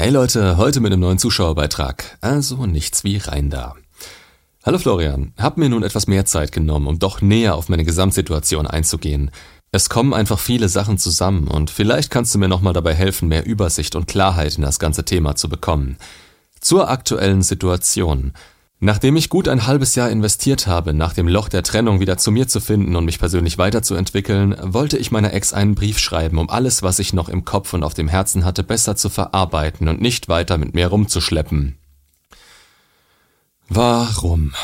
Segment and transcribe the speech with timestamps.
[0.00, 2.18] Hey Leute, heute mit einem neuen Zuschauerbeitrag.
[2.20, 3.74] Also nichts wie rein da.
[4.62, 8.68] Hallo Florian, hab mir nun etwas mehr Zeit genommen, um doch näher auf meine Gesamtsituation
[8.68, 9.32] einzugehen.
[9.72, 13.44] Es kommen einfach viele Sachen zusammen und vielleicht kannst du mir nochmal dabei helfen, mehr
[13.44, 15.96] Übersicht und Klarheit in das ganze Thema zu bekommen.
[16.60, 18.34] Zur aktuellen Situation.
[18.80, 22.30] Nachdem ich gut ein halbes Jahr investiert habe, nach dem Loch der Trennung wieder zu
[22.30, 26.48] mir zu finden und mich persönlich weiterzuentwickeln, wollte ich meiner Ex einen Brief schreiben, um
[26.48, 30.00] alles, was ich noch im Kopf und auf dem Herzen hatte, besser zu verarbeiten und
[30.00, 31.76] nicht weiter mit mir rumzuschleppen.
[33.68, 34.54] Warum?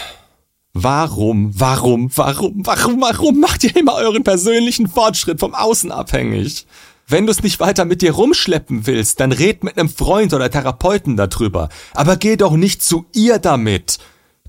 [0.73, 6.67] Warum, warum, warum, warum, warum macht ihr immer euren persönlichen Fortschritt vom Außen abhängig?
[7.07, 10.51] Wenn du es nicht weiter mit dir rumschleppen willst, dann red mit einem Freund oder
[10.51, 11.69] Therapeuten darüber.
[11.93, 13.99] Aber geh doch nicht zu ihr damit.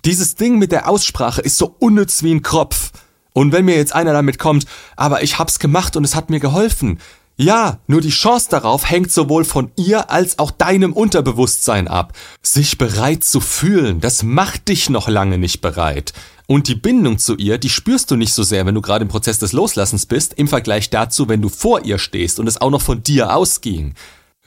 [0.05, 2.91] Dieses Ding mit der Aussprache ist so unnütz wie ein Kropf.
[3.33, 6.39] Und wenn mir jetzt einer damit kommt, aber ich hab's gemacht und es hat mir
[6.39, 6.99] geholfen.
[7.37, 12.13] Ja, nur die Chance darauf hängt sowohl von ihr als auch deinem Unterbewusstsein ab.
[12.43, 16.13] Sich bereit zu fühlen, das macht dich noch lange nicht bereit.
[16.45, 19.09] Und die Bindung zu ihr, die spürst du nicht so sehr, wenn du gerade im
[19.09, 22.69] Prozess des Loslassens bist, im Vergleich dazu, wenn du vor ihr stehst und es auch
[22.69, 23.95] noch von dir ausging.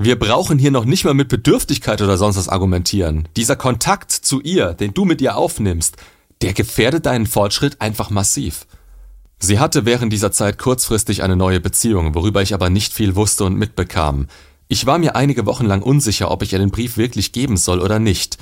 [0.00, 3.27] Wir brauchen hier noch nicht mal mit Bedürftigkeit oder sonst was argumentieren.
[3.36, 5.96] Dieser Kontakt zu ihr, den du mit ihr aufnimmst,
[6.41, 8.69] der gefährdet deinen Fortschritt einfach massiv.
[9.41, 13.44] Sie hatte während dieser Zeit kurzfristig eine neue Beziehung, worüber ich aber nicht viel wusste
[13.44, 14.28] und mitbekam.
[14.69, 17.80] Ich war mir einige Wochen lang unsicher, ob ich ihr den Brief wirklich geben soll
[17.80, 18.38] oder nicht.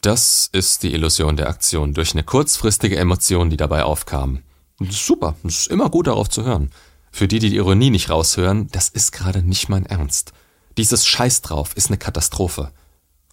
[0.00, 4.40] Das ist die Illusion der Aktion durch eine kurzfristige Emotion, die dabei aufkam.
[4.80, 6.70] Super, ist immer gut darauf zu hören.
[7.12, 10.32] Für die, die die Ironie nicht raushören, das ist gerade nicht mein Ernst.
[10.78, 12.72] Dieses Scheiß drauf ist eine Katastrophe.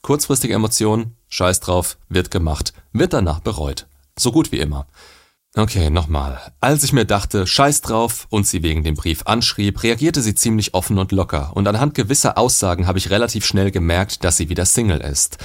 [0.02, 3.88] Kurzfristige Emotion, Scheiß drauf, wird gemacht, wird danach bereut.
[4.18, 4.88] So gut wie immer.
[5.56, 6.40] Okay, nochmal.
[6.62, 10.73] Als ich mir dachte, scheiß drauf und sie wegen dem Brief anschrieb, reagierte sie ziemlich
[10.73, 14.66] offen und locker und anhand gewisser Aussagen habe ich relativ schnell gemerkt, dass sie wieder
[14.66, 15.38] Single ist.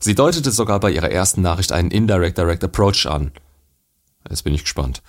[0.00, 3.30] Sie deutete sogar bei ihrer ersten Nachricht einen Indirect Direct Approach an.
[4.28, 5.00] Jetzt bin ich gespannt.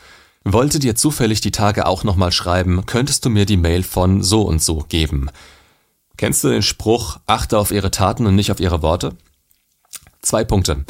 [0.43, 4.43] Wollte dir zufällig die Tage auch nochmal schreiben, könntest du mir die Mail von so
[4.43, 5.29] und so geben.
[6.17, 9.15] Kennst du den Spruch, achte auf ihre Taten und nicht auf ihre Worte?
[10.21, 10.85] Zwei Punkte.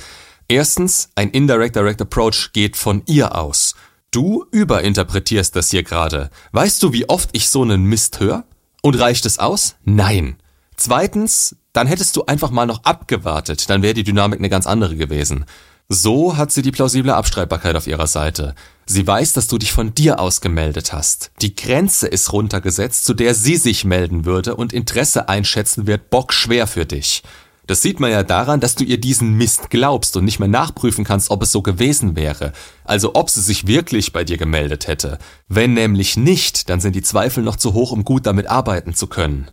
[0.47, 3.75] Erstens, ein Indirect Direct Approach geht von ihr aus.
[4.11, 6.29] Du überinterpretierst das hier gerade.
[6.51, 8.43] Weißt du, wie oft ich so einen Mist höre?
[8.81, 9.75] Und reicht es aus?
[9.85, 10.35] Nein.
[10.75, 14.95] Zweitens, dann hättest du einfach mal noch abgewartet, dann wäre die Dynamik eine ganz andere
[14.95, 15.45] gewesen.
[15.89, 18.55] So hat sie die plausible Abstreitbarkeit auf ihrer Seite.
[18.85, 21.31] Sie weiß, dass du dich von dir aus gemeldet hast.
[21.41, 26.67] Die Grenze ist runtergesetzt, zu der sie sich melden würde und Interesse einschätzen wird bockschwer
[26.67, 27.23] für dich.
[27.65, 31.05] Das sieht man ja daran, dass du ihr diesen Mist glaubst und nicht mehr nachprüfen
[31.05, 32.51] kannst, ob es so gewesen wäre.
[32.83, 35.17] Also ob sie sich wirklich bei dir gemeldet hätte.
[35.47, 39.07] Wenn nämlich nicht, dann sind die Zweifel noch zu hoch, um gut damit arbeiten zu
[39.07, 39.49] können.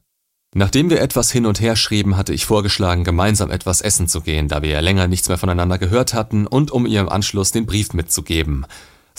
[0.53, 4.49] Nachdem wir etwas hin und her schrieben, hatte ich vorgeschlagen, gemeinsam etwas essen zu gehen,
[4.49, 7.67] da wir ja länger nichts mehr voneinander gehört hatten und um ihr im Anschluss den
[7.67, 8.67] Brief mitzugeben.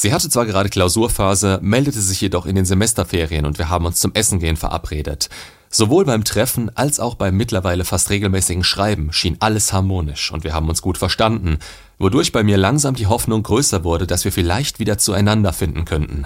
[0.01, 3.99] Sie hatte zwar gerade Klausurphase, meldete sich jedoch in den Semesterferien und wir haben uns
[3.99, 5.29] zum Essen gehen verabredet.
[5.69, 10.55] Sowohl beim Treffen als auch beim mittlerweile fast regelmäßigen Schreiben schien alles harmonisch und wir
[10.55, 11.59] haben uns gut verstanden,
[11.99, 16.25] wodurch bei mir langsam die Hoffnung größer wurde, dass wir vielleicht wieder zueinander finden könnten.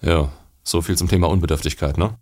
[0.00, 0.28] Ja,
[0.62, 2.14] so viel zum Thema Unbedürftigkeit, ne?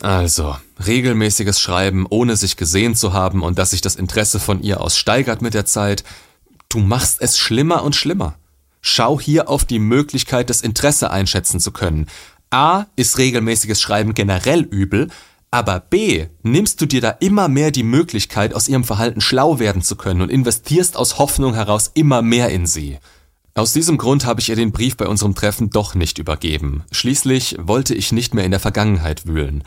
[0.00, 4.80] Also, regelmäßiges Schreiben, ohne sich gesehen zu haben und dass sich das Interesse von ihr
[4.80, 6.02] aus steigert mit der Zeit,
[6.70, 8.34] du machst es schlimmer und schlimmer.
[8.82, 12.06] Schau hier auf die Möglichkeit, das Interesse einschätzen zu können.
[12.50, 15.08] A ist regelmäßiges Schreiben generell übel,
[15.50, 19.82] aber B nimmst du dir da immer mehr die Möglichkeit, aus ihrem Verhalten schlau werden
[19.82, 22.98] zu können und investierst aus Hoffnung heraus immer mehr in sie.
[23.54, 26.84] Aus diesem Grund habe ich ihr den Brief bei unserem Treffen doch nicht übergeben.
[26.90, 29.62] Schließlich wollte ich nicht mehr in der Vergangenheit wühlen.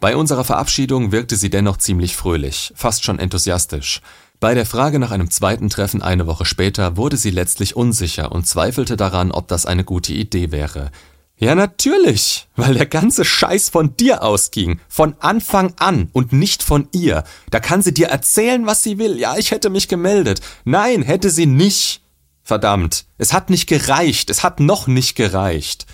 [0.00, 4.00] Bei unserer Verabschiedung wirkte sie dennoch ziemlich fröhlich, fast schon enthusiastisch.
[4.38, 8.46] Bei der Frage nach einem zweiten Treffen eine Woche später wurde sie letztlich unsicher und
[8.46, 10.90] zweifelte daran, ob das eine gute Idee wäre.
[11.38, 16.88] Ja, natürlich, weil der ganze Scheiß von dir ausging, von Anfang an und nicht von
[16.92, 17.24] ihr.
[17.50, 19.18] Da kann sie dir erzählen, was sie will.
[19.18, 20.40] Ja, ich hätte mich gemeldet.
[20.64, 22.02] Nein, hätte sie nicht.
[22.42, 25.86] Verdammt, es hat nicht gereicht, es hat noch nicht gereicht.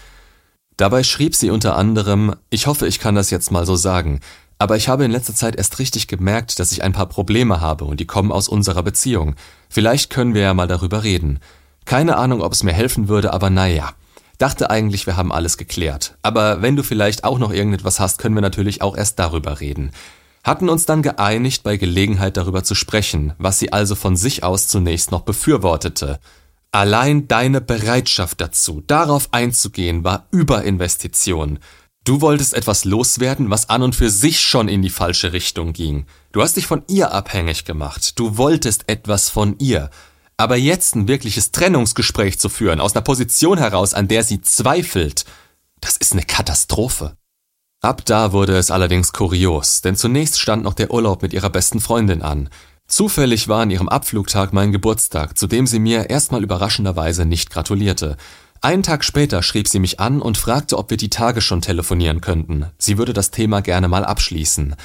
[0.77, 4.21] Dabei schrieb sie unter anderem, ich hoffe, ich kann das jetzt mal so sagen,
[4.63, 7.85] aber ich habe in letzter Zeit erst richtig gemerkt, dass ich ein paar Probleme habe
[7.85, 9.35] und die kommen aus unserer Beziehung.
[9.69, 11.41] Vielleicht können wir ja mal darüber reden.
[11.85, 13.93] Keine Ahnung, ob es mir helfen würde, aber naja.
[14.39, 16.17] Dachte eigentlich, wir haben alles geklärt.
[16.23, 19.91] Aber wenn du vielleicht auch noch irgendetwas hast, können wir natürlich auch erst darüber reden.
[20.45, 24.69] Hatten uns dann geeinigt, bei Gelegenheit darüber zu sprechen, was sie also von sich aus
[24.69, 26.21] zunächst noch befürwortete.
[26.71, 31.59] Allein deine Bereitschaft dazu, darauf einzugehen, war Überinvestition.
[32.05, 36.07] Du wolltest etwas loswerden, was an und für sich schon in die falsche Richtung ging.
[36.33, 38.19] Du hast dich von ihr abhängig gemacht.
[38.19, 39.89] Du wolltest etwas von ihr.
[40.37, 45.25] Aber jetzt ein wirkliches Trennungsgespräch zu führen, aus einer Position heraus, an der sie zweifelt,
[45.81, 47.17] das ist eine Katastrophe.
[47.83, 51.81] Ab da wurde es allerdings kurios, denn zunächst stand noch der Urlaub mit ihrer besten
[51.81, 52.49] Freundin an.
[52.89, 58.17] Zufällig war an ihrem Abflugtag mein Geburtstag, zu dem sie mir erstmal überraschenderweise nicht gratulierte.
[58.65, 62.21] Einen Tag später schrieb sie mich an und fragte, ob wir die Tage schon telefonieren
[62.21, 62.67] könnten.
[62.79, 64.77] Sie würde das Thema gerne mal abschließen.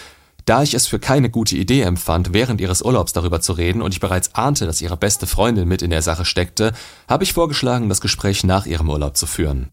[0.45, 3.93] Da ich es für keine gute Idee empfand, während ihres Urlaubs darüber zu reden und
[3.93, 6.73] ich bereits ahnte, dass ihre beste Freundin mit in der Sache steckte,
[7.07, 9.69] habe ich vorgeschlagen, das Gespräch nach ihrem Urlaub zu führen.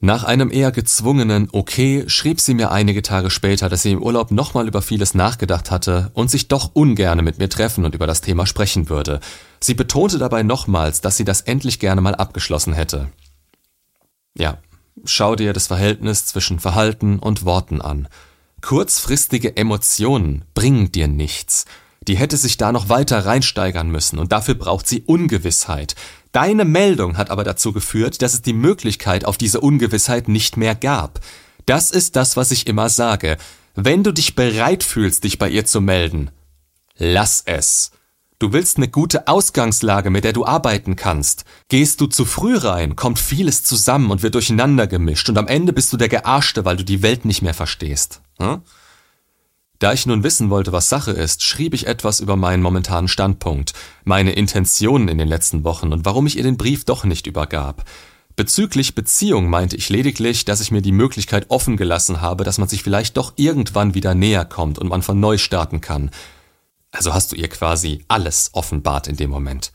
[0.00, 4.30] Nach einem eher gezwungenen Okay schrieb sie mir einige Tage später, dass sie im Urlaub
[4.30, 8.20] nochmal über vieles nachgedacht hatte und sich doch ungerne mit mir treffen und über das
[8.20, 9.18] Thema sprechen würde.
[9.60, 13.08] Sie betonte dabei nochmals, dass sie das endlich gerne mal abgeschlossen hätte.
[14.36, 14.58] Ja,
[15.04, 18.08] schau dir das Verhältnis zwischen Verhalten und Worten an.
[18.60, 21.64] Kurzfristige Emotionen bringen dir nichts.
[22.06, 25.94] Die hätte sich da noch weiter reinsteigern müssen und dafür braucht sie Ungewissheit.
[26.32, 30.74] Deine Meldung hat aber dazu geführt, dass es die Möglichkeit auf diese Ungewissheit nicht mehr
[30.74, 31.20] gab.
[31.66, 33.36] Das ist das, was ich immer sage.
[33.74, 36.30] Wenn du dich bereit fühlst, dich bei ihr zu melden,
[36.96, 37.92] lass es.
[38.42, 41.44] Du willst eine gute Ausgangslage, mit der du arbeiten kannst.
[41.68, 45.72] Gehst du zu früh rein, kommt vieles zusammen und wird durcheinander gemischt und am Ende
[45.72, 48.20] bist du der Gearschte, weil du die Welt nicht mehr verstehst.
[48.40, 48.62] Hm?
[49.78, 53.74] Da ich nun wissen wollte, was Sache ist, schrieb ich etwas über meinen momentanen Standpunkt,
[54.02, 57.84] meine Intentionen in den letzten Wochen und warum ich ihr den Brief doch nicht übergab.
[58.34, 62.68] Bezüglich Beziehung meinte ich lediglich, dass ich mir die Möglichkeit offen gelassen habe, dass man
[62.68, 66.10] sich vielleicht doch irgendwann wieder näher kommt und man von neu starten kann.
[66.92, 69.72] Also hast du ihr quasi alles offenbart in dem Moment.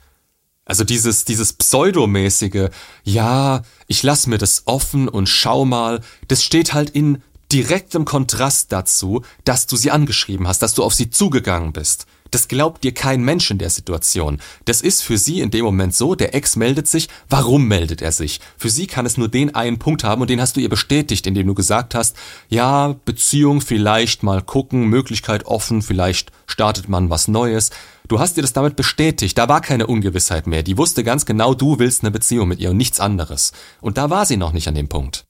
[0.65, 2.69] Also dieses, dieses pseudomäßige,
[3.03, 8.71] ja, ich lass mir das offen und schau mal, das steht halt in direktem Kontrast
[8.71, 12.05] dazu, dass du sie angeschrieben hast, dass du auf sie zugegangen bist.
[12.31, 14.39] Das glaubt dir kein Mensch in der Situation.
[14.65, 18.11] Das ist für sie in dem Moment so, der Ex meldet sich, warum meldet er
[18.11, 18.39] sich?
[18.57, 21.27] Für sie kann es nur den einen Punkt haben und den hast du ihr bestätigt,
[21.27, 22.15] indem du gesagt hast,
[22.49, 27.71] ja, Beziehung vielleicht mal gucken, Möglichkeit offen, vielleicht startet man was Neues.
[28.07, 30.63] Du hast ihr das damit bestätigt, da war keine Ungewissheit mehr.
[30.63, 33.51] Die wusste ganz genau, du willst eine Beziehung mit ihr und nichts anderes.
[33.81, 35.26] Und da war sie noch nicht an dem Punkt.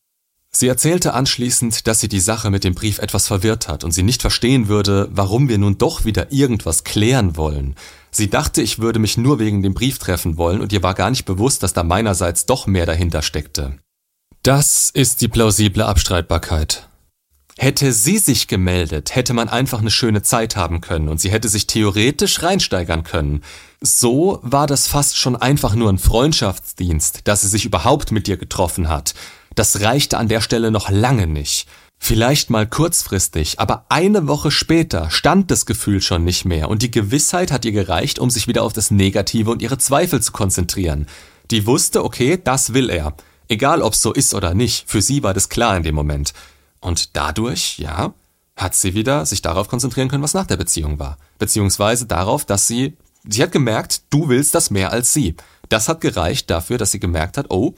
[0.60, 4.02] Sie erzählte anschließend, dass sie die Sache mit dem Brief etwas verwirrt hat und sie
[4.02, 7.76] nicht verstehen würde, warum wir nun doch wieder irgendwas klären wollen.
[8.10, 11.12] Sie dachte, ich würde mich nur wegen dem Brief treffen wollen und ihr war gar
[11.12, 13.78] nicht bewusst, dass da meinerseits doch mehr dahinter steckte.
[14.42, 16.90] Das ist die plausible Abstreitbarkeit.
[17.60, 21.50] Hätte sie sich gemeldet, hätte man einfach eine schöne Zeit haben können und sie hätte
[21.50, 23.44] sich theoretisch reinsteigern können.
[23.80, 28.38] So war das fast schon einfach nur ein Freundschaftsdienst, dass sie sich überhaupt mit dir
[28.38, 29.14] getroffen hat.
[29.58, 31.68] Das reichte an der Stelle noch lange nicht.
[31.98, 36.92] Vielleicht mal kurzfristig, aber eine Woche später stand das Gefühl schon nicht mehr und die
[36.92, 41.08] Gewissheit hat ihr gereicht, um sich wieder auf das Negative und ihre Zweifel zu konzentrieren.
[41.50, 43.16] Die wusste, okay, das will er.
[43.48, 46.34] Egal ob's so ist oder nicht, für sie war das klar in dem Moment.
[46.80, 48.14] Und dadurch, ja,
[48.56, 51.18] hat sie wieder sich darauf konzentrieren können, was nach der Beziehung war.
[51.40, 52.96] Beziehungsweise darauf, dass sie,
[53.28, 55.36] sie hat gemerkt, du willst das mehr als sie.
[55.70, 57.74] Das hat gereicht dafür, dass sie gemerkt hat, oh,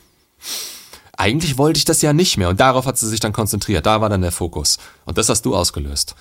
[1.19, 3.99] eigentlich wollte ich das ja nicht mehr und darauf hat sie sich dann konzentriert, da
[4.01, 4.77] war dann der Fokus.
[5.05, 6.15] Und das hast du ausgelöst.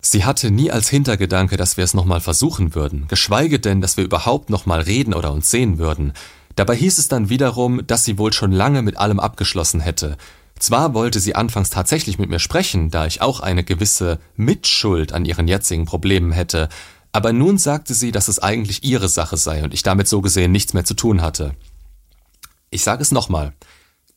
[0.00, 4.04] Sie hatte nie als Hintergedanke, dass wir es nochmal versuchen würden, geschweige denn, dass wir
[4.04, 6.12] überhaupt nochmal reden oder uns sehen würden.
[6.56, 10.16] Dabei hieß es dann wiederum, dass sie wohl schon lange mit allem abgeschlossen hätte.
[10.58, 15.24] Zwar wollte sie anfangs tatsächlich mit mir sprechen, da ich auch eine gewisse Mitschuld an
[15.24, 16.68] ihren jetzigen Problemen hätte,
[17.12, 20.52] aber nun sagte sie, dass es eigentlich ihre Sache sei und ich damit so gesehen
[20.52, 21.54] nichts mehr zu tun hatte.
[22.70, 23.52] Ich sage es nochmal.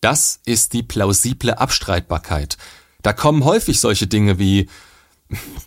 [0.02, 2.58] Das ist die plausible Abstreitbarkeit.
[3.02, 4.68] Da kommen häufig solche Dinge wie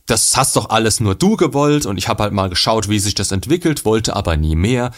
[0.07, 3.15] das hast doch alles nur du gewollt und ich habe halt mal geschaut, wie sich
[3.15, 4.93] das entwickelt, wollte aber nie mehr.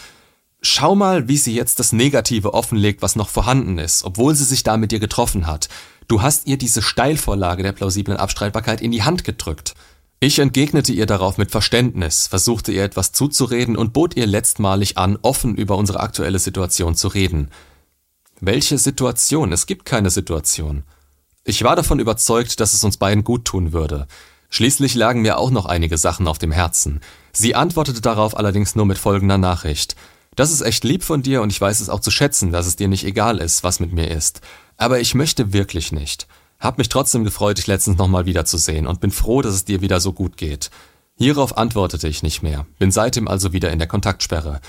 [0.61, 4.61] Schau mal, wie sie jetzt das Negative offenlegt, was noch vorhanden ist, obwohl sie sich
[4.61, 5.69] da mit dir getroffen hat.
[6.07, 9.73] Du hast ihr diese Steilvorlage der plausiblen Abstreitbarkeit in die Hand gedrückt.
[10.19, 15.17] Ich entgegnete ihr darauf mit Verständnis, versuchte ihr etwas zuzureden und bot ihr letztmalig an,
[15.23, 17.49] offen über unsere aktuelle Situation zu reden.
[18.43, 19.51] Welche Situation?
[19.51, 20.81] Es gibt keine Situation.
[21.43, 24.07] Ich war davon überzeugt, dass es uns beiden gut tun würde.
[24.49, 27.01] Schließlich lagen mir auch noch einige Sachen auf dem Herzen.
[27.33, 29.95] Sie antwortete darauf allerdings nur mit folgender Nachricht.
[30.35, 32.75] Das ist echt lieb von dir und ich weiß es auch zu schätzen, dass es
[32.75, 34.41] dir nicht egal ist, was mit mir ist.
[34.75, 36.25] Aber ich möchte wirklich nicht.
[36.59, 39.99] Hab mich trotzdem gefreut, dich letztens nochmal wiederzusehen und bin froh, dass es dir wieder
[39.99, 40.71] so gut geht.
[41.15, 44.61] Hierauf antwortete ich nicht mehr, bin seitdem also wieder in der Kontaktsperre.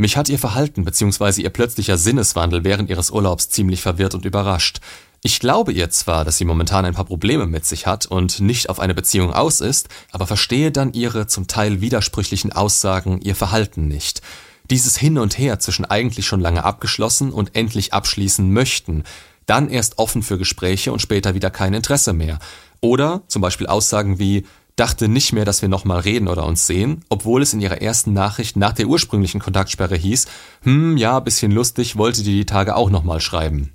[0.00, 1.42] Mich hat ihr Verhalten bzw.
[1.42, 4.78] ihr plötzlicher Sinneswandel während ihres Urlaubs ziemlich verwirrt und überrascht.
[5.24, 8.70] Ich glaube ihr zwar, dass sie momentan ein paar Probleme mit sich hat und nicht
[8.70, 13.88] auf eine Beziehung aus ist, aber verstehe dann ihre zum Teil widersprüchlichen Aussagen, ihr Verhalten
[13.88, 14.22] nicht.
[14.70, 19.02] Dieses Hin und Her zwischen eigentlich schon lange abgeschlossen und endlich abschließen möchten,
[19.46, 22.38] dann erst offen für Gespräche und später wieder kein Interesse mehr.
[22.80, 24.46] Oder zum Beispiel Aussagen wie,
[24.78, 28.12] dachte nicht mehr, dass wir nochmal reden oder uns sehen, obwohl es in ihrer ersten
[28.12, 30.26] Nachricht nach der ursprünglichen Kontaktsperre hieß,
[30.62, 33.72] hm, ja, bisschen lustig, wollte die die Tage auch nochmal schreiben.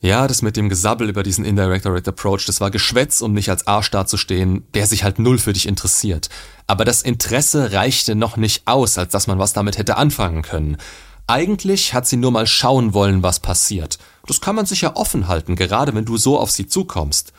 [0.00, 3.68] Ja, das mit dem Gesabbel über diesen Indirectorate Approach, das war Geschwätz, um nicht als
[3.68, 6.28] Arsch dazustehen, der sich halt null für dich interessiert.
[6.66, 10.76] Aber das Interesse reichte noch nicht aus, als dass man was damit hätte anfangen können.
[11.28, 13.98] Eigentlich hat sie nur mal schauen wollen, was passiert.
[14.26, 17.32] Das kann man sich ja offen halten, gerade wenn du so auf sie zukommst.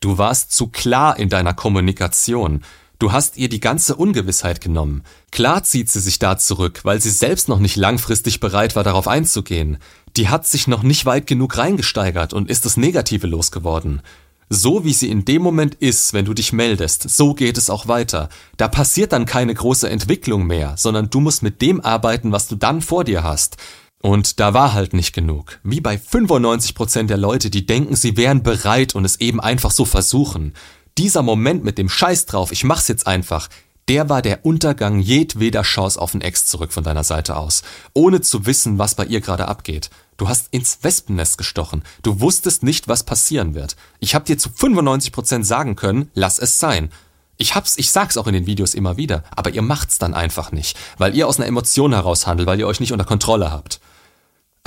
[0.00, 2.62] Du warst zu klar in deiner Kommunikation.
[3.00, 5.02] Du hast ihr die ganze Ungewissheit genommen.
[5.30, 9.06] Klar zieht sie sich da zurück, weil sie selbst noch nicht langfristig bereit war, darauf
[9.06, 9.78] einzugehen.
[10.16, 14.02] Die hat sich noch nicht weit genug reingesteigert und ist das Negative losgeworden.
[14.50, 17.86] So wie sie in dem Moment ist, wenn du dich meldest, so geht es auch
[17.86, 18.30] weiter.
[18.56, 22.56] Da passiert dann keine große Entwicklung mehr, sondern du musst mit dem arbeiten, was du
[22.56, 23.58] dann vor dir hast.
[24.00, 25.58] Und da war halt nicht genug.
[25.64, 29.84] Wie bei 95% der Leute, die denken, sie wären bereit und es eben einfach so
[29.84, 30.54] versuchen
[30.98, 33.48] dieser Moment mit dem Scheiß drauf, ich mach's jetzt einfach,
[33.88, 37.62] der war der Untergang jedweder Chance auf ein Ex zurück von deiner Seite aus,
[37.94, 39.90] ohne zu wissen, was bei ihr gerade abgeht.
[40.16, 41.84] Du hast ins Wespennest gestochen.
[42.02, 43.76] Du wusstest nicht, was passieren wird.
[44.00, 46.90] Ich hab dir zu 95% sagen können, lass es sein.
[47.36, 50.50] Ich hab's, ich sag's auch in den Videos immer wieder, aber ihr macht's dann einfach
[50.50, 53.80] nicht, weil ihr aus einer Emotion heraus handelt, weil ihr euch nicht unter Kontrolle habt.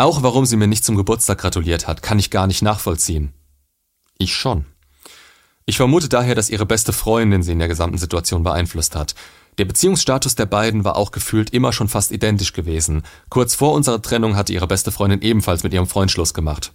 [0.02, 3.34] Auch warum sie mir nicht zum Geburtstag gratuliert hat, kann ich gar nicht nachvollziehen.
[4.18, 4.66] Ich schon.
[5.68, 9.14] Ich vermute daher, dass ihre beste Freundin sie in der gesamten Situation beeinflusst hat.
[9.60, 13.04] Der Beziehungsstatus der beiden war auch gefühlt immer schon fast identisch gewesen.
[13.30, 16.74] Kurz vor unserer Trennung hatte ihre beste Freundin ebenfalls mit ihrem Freund Schluss gemacht.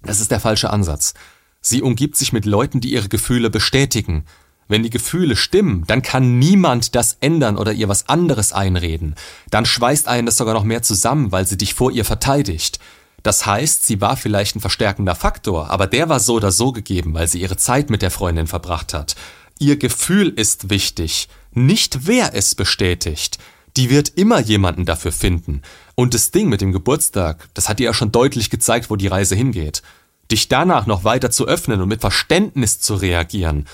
[0.00, 1.12] Das ist der falsche Ansatz.
[1.60, 4.24] Sie umgibt sich mit Leuten, die ihre Gefühle bestätigen.
[4.68, 9.14] Wenn die Gefühle stimmen, dann kann niemand das ändern oder ihr was anderes einreden.
[9.50, 12.80] Dann schweißt einen das sogar noch mehr zusammen, weil sie dich vor ihr verteidigt.
[13.22, 17.14] Das heißt, sie war vielleicht ein verstärkender Faktor, aber der war so oder so gegeben,
[17.14, 19.16] weil sie ihre Zeit mit der Freundin verbracht hat.
[19.58, 23.38] Ihr Gefühl ist wichtig, nicht wer es bestätigt.
[23.76, 25.62] Die wird immer jemanden dafür finden.
[25.94, 29.06] Und das Ding mit dem Geburtstag, das hat dir ja schon deutlich gezeigt, wo die
[29.06, 29.82] Reise hingeht.
[30.30, 33.66] Dich danach noch weiter zu öffnen und mit Verständnis zu reagieren.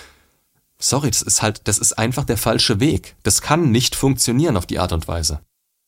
[0.82, 3.14] Sorry, das ist halt, das ist einfach der falsche Weg.
[3.22, 5.40] Das kann nicht funktionieren auf die Art und Weise.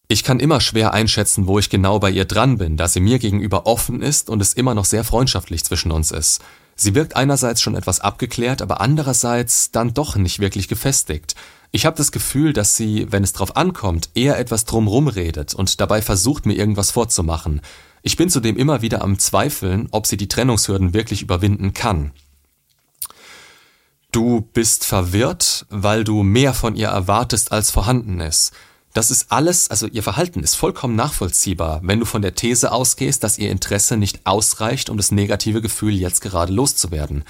[0.06, 3.18] Ich kann immer schwer einschätzen, wo ich genau bei ihr dran bin, da sie mir
[3.18, 6.42] gegenüber offen ist und es immer noch sehr freundschaftlich zwischen uns ist.
[6.76, 11.34] Sie wirkt einerseits schon etwas abgeklärt, aber andererseits dann doch nicht wirklich gefestigt.
[11.72, 15.80] Ich habe das Gefühl, dass sie, wenn es drauf ankommt, eher etwas drumrum redet und
[15.80, 17.62] dabei versucht, mir irgendwas vorzumachen.
[18.02, 22.12] Ich bin zudem immer wieder am Zweifeln, ob sie die Trennungshürden wirklich überwinden kann.
[24.14, 28.52] Du bist verwirrt, weil du mehr von ihr erwartest, als vorhanden ist.
[28.92, 33.24] Das ist alles, also ihr Verhalten ist vollkommen nachvollziehbar, wenn du von der These ausgehst,
[33.24, 37.24] dass ihr Interesse nicht ausreicht, um das negative Gefühl jetzt gerade loszuwerden.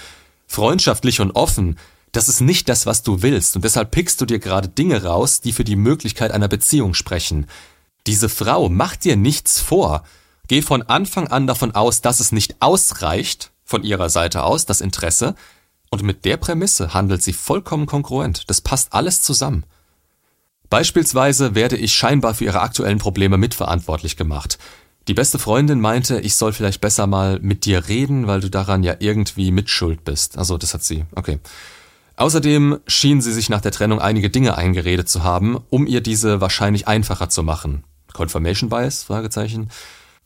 [0.47, 1.79] Freundschaftlich und offen,
[2.13, 5.41] das ist nicht das, was du willst, und deshalb pickst du dir gerade Dinge raus,
[5.41, 7.47] die für die Möglichkeit einer Beziehung sprechen.
[8.07, 10.05] Diese Frau macht dir nichts vor.
[10.49, 14.83] Geh von Anfang an davon aus, dass es nicht ausreicht, von ihrer Seite aus, das
[14.83, 15.35] Interesse,
[16.01, 18.49] und mit der Prämisse handelt sie vollkommen kongruent.
[18.51, 19.65] Das passt alles zusammen.
[20.71, 24.59] Beispielsweise werde ich scheinbar für ihre aktuellen Probleme mitverantwortlich gemacht.
[25.07, 28.83] Die beste Freundin meinte, ich soll vielleicht besser mal mit dir reden, weil du daran
[28.83, 30.39] ja irgendwie mitschuld bist.
[30.39, 31.05] Also das hat sie.
[31.15, 31.39] Okay.
[32.17, 36.41] Außerdem schien sie sich nach der Trennung einige Dinge eingeredet zu haben, um ihr diese
[36.41, 37.85] wahrscheinlich einfacher zu machen.
[38.13, 39.03] Confirmation Bias?
[39.03, 39.69] Fragezeichen.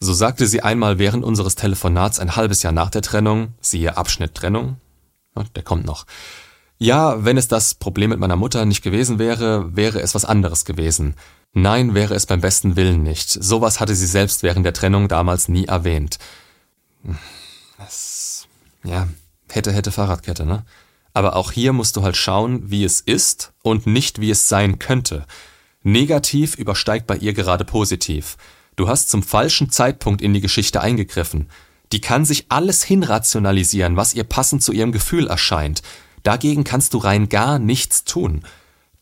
[0.00, 4.34] So sagte sie einmal während unseres Telefonats ein halbes Jahr nach der Trennung, siehe Abschnitt
[4.34, 4.76] Trennung,
[5.44, 6.06] der kommt noch,
[6.78, 10.64] ja, wenn es das Problem mit meiner Mutter nicht gewesen wäre, wäre es was anderes
[10.64, 11.16] gewesen.
[11.52, 13.30] Nein, wäre es beim besten Willen nicht.
[13.30, 16.18] Sowas hatte sie selbst während der Trennung damals nie erwähnt.
[17.78, 18.46] Das,
[18.84, 19.08] ja,
[19.48, 20.64] hätte, hätte Fahrradkette, ne?
[21.14, 24.78] Aber auch hier musst du halt schauen, wie es ist und nicht wie es sein
[24.78, 25.26] könnte.
[25.82, 28.36] Negativ übersteigt bei ihr gerade positiv.
[28.76, 31.48] Du hast zum falschen Zeitpunkt in die Geschichte eingegriffen.
[31.92, 35.82] Die kann sich alles hinrationalisieren, was ihr passend zu ihrem Gefühl erscheint.
[36.22, 38.42] Dagegen kannst du rein gar nichts tun.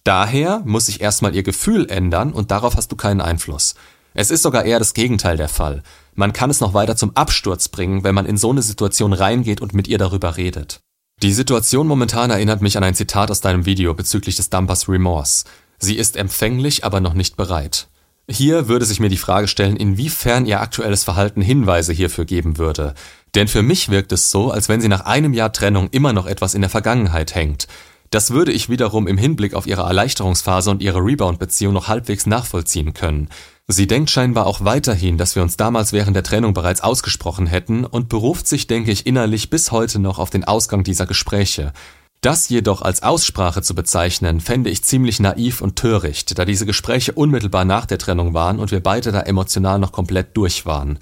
[0.05, 3.75] Daher muss sich erstmal ihr Gefühl ändern und darauf hast du keinen Einfluss.
[4.14, 5.83] Es ist sogar eher das Gegenteil der Fall.
[6.14, 9.61] Man kann es noch weiter zum Absturz bringen, wenn man in so eine Situation reingeht
[9.61, 10.81] und mit ihr darüber redet.
[11.23, 15.45] Die Situation momentan erinnert mich an ein Zitat aus deinem Video bezüglich des Dumpers Remorse.
[15.78, 17.88] Sie ist empfänglich, aber noch nicht bereit.
[18.28, 22.95] Hier würde sich mir die Frage stellen, inwiefern ihr aktuelles Verhalten Hinweise hierfür geben würde.
[23.37, 26.26] Denn für mich wirkt es so, als wenn sie nach einem Jahr Trennung immer noch
[26.26, 27.68] etwas in der Vergangenheit hängt.
[28.11, 32.95] Das würde ich wiederum im Hinblick auf ihre Erleichterungsphase und ihre Rebound-Beziehung noch halbwegs nachvollziehen
[32.95, 33.28] können.
[33.68, 37.85] Sie denkt scheinbar auch weiterhin, dass wir uns damals während der Trennung bereits ausgesprochen hätten
[37.85, 41.73] und beruft sich, denke ich, innerlich bis heute noch auf den Ausgang dieser Gespräche.
[42.21, 47.13] Das jedoch als Aussprache zu bezeichnen, fände ich ziemlich naiv und töricht, da diese Gespräche
[47.13, 50.99] unmittelbar nach der Trennung waren und wir beide da emotional noch komplett durch waren.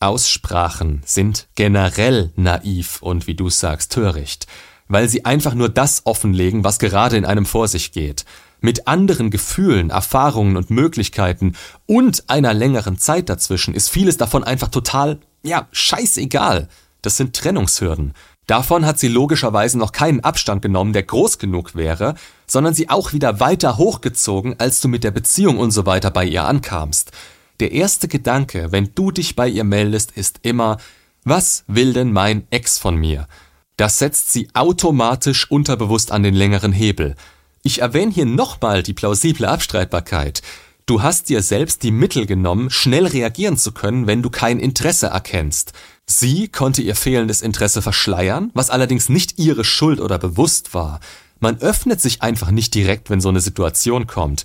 [0.00, 4.46] Aussprachen sind generell naiv und wie du sagst, töricht,
[4.88, 8.24] weil sie einfach nur das offenlegen, was gerade in einem vor sich geht.
[8.60, 14.68] Mit anderen Gefühlen, Erfahrungen und Möglichkeiten und einer längeren Zeit dazwischen ist vieles davon einfach
[14.68, 16.68] total, ja, scheißegal.
[17.00, 18.14] Das sind Trennungshürden.
[18.46, 22.14] Davon hat sie logischerweise noch keinen Abstand genommen, der groß genug wäre,
[22.46, 26.24] sondern sie auch wieder weiter hochgezogen, als du mit der Beziehung und so weiter bei
[26.24, 27.12] ihr ankamst.
[27.60, 30.78] Der erste Gedanke, wenn du dich bei ihr meldest, ist immer,
[31.24, 33.28] was will denn mein Ex von mir?
[33.76, 37.14] Das setzt sie automatisch unterbewusst an den längeren Hebel.
[37.62, 40.42] Ich erwähne hier nochmal die plausible Abstreitbarkeit.
[40.84, 45.06] Du hast dir selbst die Mittel genommen, schnell reagieren zu können, wenn du kein Interesse
[45.06, 45.72] erkennst.
[46.06, 51.00] Sie konnte ihr fehlendes Interesse verschleiern, was allerdings nicht ihre Schuld oder bewusst war.
[51.40, 54.44] Man öffnet sich einfach nicht direkt, wenn so eine Situation kommt.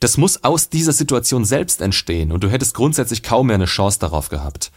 [0.00, 3.98] Das muss aus dieser Situation selbst entstehen und du hättest grundsätzlich kaum mehr eine Chance
[3.98, 4.70] darauf gehabt.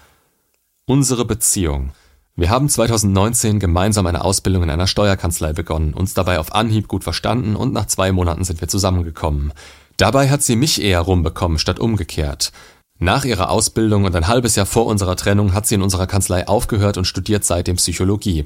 [0.86, 1.92] Unsere Beziehung.
[2.36, 7.04] Wir haben 2019 gemeinsam eine Ausbildung in einer Steuerkanzlei begonnen, uns dabei auf Anhieb gut
[7.04, 9.54] verstanden und nach zwei Monaten sind wir zusammengekommen.
[9.98, 12.52] Dabei hat sie mich eher rumbekommen statt umgekehrt.
[13.00, 16.48] Nach ihrer Ausbildung und ein halbes Jahr vor unserer Trennung hat sie in unserer Kanzlei
[16.48, 18.46] aufgehört und studiert seitdem Psychologie.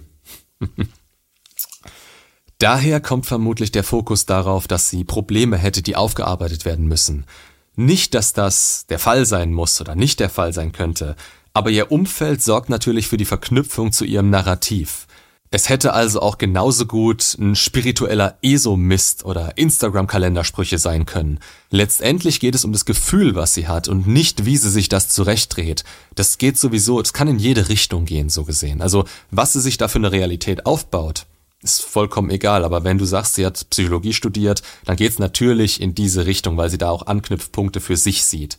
[2.60, 7.25] Daher kommt vermutlich der Fokus darauf, dass sie Probleme hätte, die aufgearbeitet werden müssen.
[7.75, 11.15] Nicht, dass das der Fall sein muss oder nicht der Fall sein könnte,
[11.53, 15.08] aber ihr Umfeld sorgt natürlich für die Verknüpfung zu ihrem Narrativ.
[15.53, 21.39] Es hätte also auch genauso gut ein spiritueller ESO-Mist oder Instagram-Kalendersprüche sein können.
[21.70, 25.09] Letztendlich geht es um das Gefühl, was sie hat und nicht, wie sie sich das
[25.09, 25.83] zurechtdreht.
[26.16, 28.81] Das geht sowieso, es kann in jede Richtung gehen, so gesehen.
[28.81, 31.25] Also, was sie sich da für eine Realität aufbaut,
[31.61, 32.64] ist vollkommen egal.
[32.64, 36.70] Aber wenn du sagst, sie hat Psychologie studiert, dann geht's natürlich in diese Richtung, weil
[36.70, 38.57] sie da auch Anknüpfpunkte für sich sieht.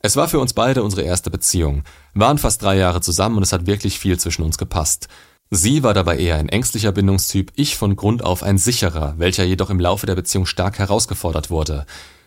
[0.00, 3.52] Es war für uns beide unsere erste Beziehung, waren fast drei Jahre zusammen und es
[3.54, 5.08] hat wirklich viel zwischen uns gepasst.
[5.50, 9.70] Sie war dabei eher ein ängstlicher Bindungstyp, ich von Grund auf ein sicherer, welcher jedoch
[9.70, 11.86] im Laufe der Beziehung stark herausgefordert wurde.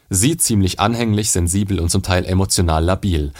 [0.10, 3.32] Sie ziemlich anhänglich, sensibel und zum Teil emotional labil.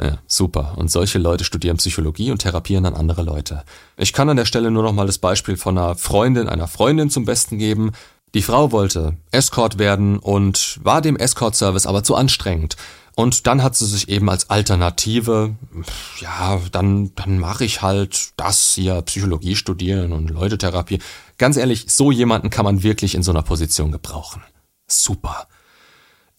[0.00, 0.74] Ja, super.
[0.76, 3.64] Und solche Leute studieren Psychologie und therapieren dann andere Leute.
[3.96, 7.10] Ich kann an der Stelle nur noch mal das Beispiel von einer Freundin einer Freundin
[7.10, 7.92] zum Besten geben.
[8.34, 12.76] Die Frau wollte Escort werden und war dem Escort-Service aber zu anstrengend.
[13.16, 15.54] Und dann hat sie sich eben als Alternative,
[16.20, 20.98] ja, dann, dann mache ich halt das hier, Psychologie studieren und Leutetherapie.
[21.38, 24.42] Ganz ehrlich, so jemanden kann man wirklich in so einer Position gebrauchen.
[24.88, 25.46] Super.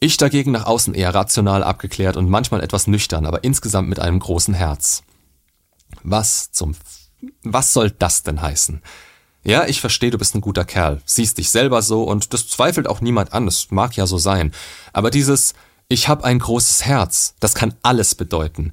[0.02, 4.20] Ich dagegen nach außen eher rational abgeklärt und manchmal etwas nüchtern, aber insgesamt mit einem
[4.20, 5.04] großen Herz.
[6.04, 6.76] Was zum,
[7.42, 8.82] was soll das denn heißen?
[9.46, 12.88] Ja, ich verstehe, du bist ein guter Kerl, siehst dich selber so und das zweifelt
[12.88, 14.52] auch niemand an, das mag ja so sein.
[14.92, 15.54] Aber dieses,
[15.88, 18.72] ich habe ein großes Herz, das kann alles bedeuten.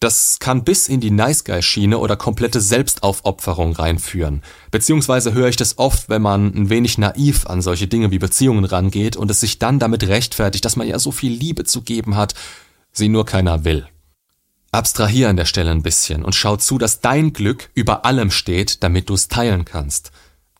[0.00, 4.42] Das kann bis in die Nice Guy Schiene oder komplette Selbstaufopferung reinführen.
[4.70, 8.64] Beziehungsweise höre ich das oft, wenn man ein wenig naiv an solche Dinge wie Beziehungen
[8.64, 12.16] rangeht und es sich dann damit rechtfertigt, dass man ja so viel Liebe zu geben
[12.16, 12.34] hat,
[12.92, 13.88] sie nur keiner will.
[14.70, 18.84] Abstrahier an der Stelle ein bisschen und schau zu, dass dein Glück über allem steht,
[18.84, 20.12] damit du es teilen kannst.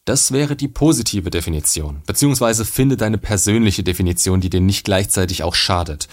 [0.09, 5.55] Das wäre die positive Definition, beziehungsweise finde deine persönliche Definition, die dir nicht gleichzeitig auch
[5.55, 6.09] schadet.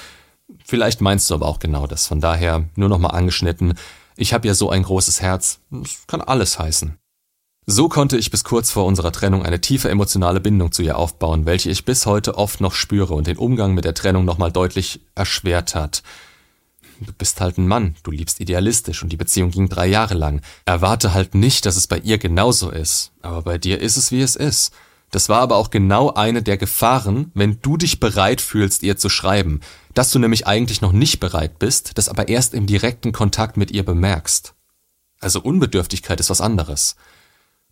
[0.66, 2.06] Vielleicht meinst du aber auch genau das.
[2.06, 3.76] Von daher nur nochmal angeschnitten.
[4.18, 5.60] Ich habe ja so ein großes Herz.
[5.70, 6.98] Das kann alles heißen.
[7.68, 11.46] So konnte ich bis kurz vor unserer Trennung eine tiefe emotionale Bindung zu ihr aufbauen,
[11.46, 15.00] welche ich bis heute oft noch spüre und den Umgang mit der Trennung nochmal deutlich
[15.16, 16.04] erschwert hat.
[17.00, 20.42] Du bist halt ein Mann, du liebst idealistisch und die Beziehung ging drei Jahre lang.
[20.66, 23.12] Erwarte halt nicht, dass es bei ihr genauso ist.
[23.22, 24.74] Aber bei dir ist es, wie es ist.
[25.12, 29.10] Das war aber auch genau eine der Gefahren, wenn du dich bereit fühlst, ihr zu
[29.10, 29.62] schreiben,
[29.94, 33.72] dass du nämlich eigentlich noch nicht bereit bist, das aber erst im direkten Kontakt mit
[33.72, 34.56] ihr bemerkst.
[35.20, 36.96] Also Unbedürftigkeit ist was anderes.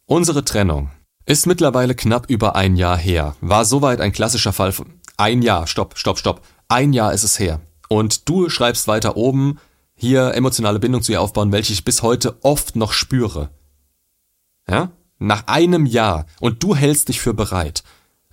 [0.05, 0.89] Unsere Trennung
[1.25, 5.67] ist mittlerweile knapp über ein Jahr her, war soweit ein klassischer Fall von ein Jahr,
[5.67, 7.61] stopp, stopp, stopp, ein Jahr ist es her.
[7.93, 9.59] Und du schreibst weiter oben,
[9.93, 13.51] hier emotionale Bindung zu ihr aufbauen, welche ich bis heute oft noch spüre.
[14.67, 14.89] Ja?
[15.19, 17.83] Nach einem Jahr und du hältst dich für bereit.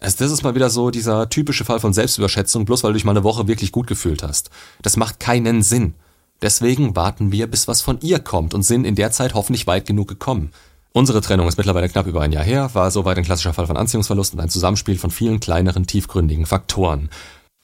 [0.00, 3.04] Also das ist mal wieder so dieser typische Fall von Selbstüberschätzung, bloß weil du dich
[3.04, 4.48] mal eine Woche wirklich gut gefühlt hast.
[4.80, 5.92] Das macht keinen Sinn.
[6.40, 9.84] Deswegen warten wir, bis was von ihr kommt und sind in der Zeit hoffentlich weit
[9.84, 10.52] genug gekommen.
[10.92, 13.76] Unsere Trennung ist mittlerweile knapp über ein Jahr her, war soweit ein klassischer Fall von
[13.76, 17.10] Anziehungsverlust und ein Zusammenspiel von vielen kleineren, tiefgründigen Faktoren.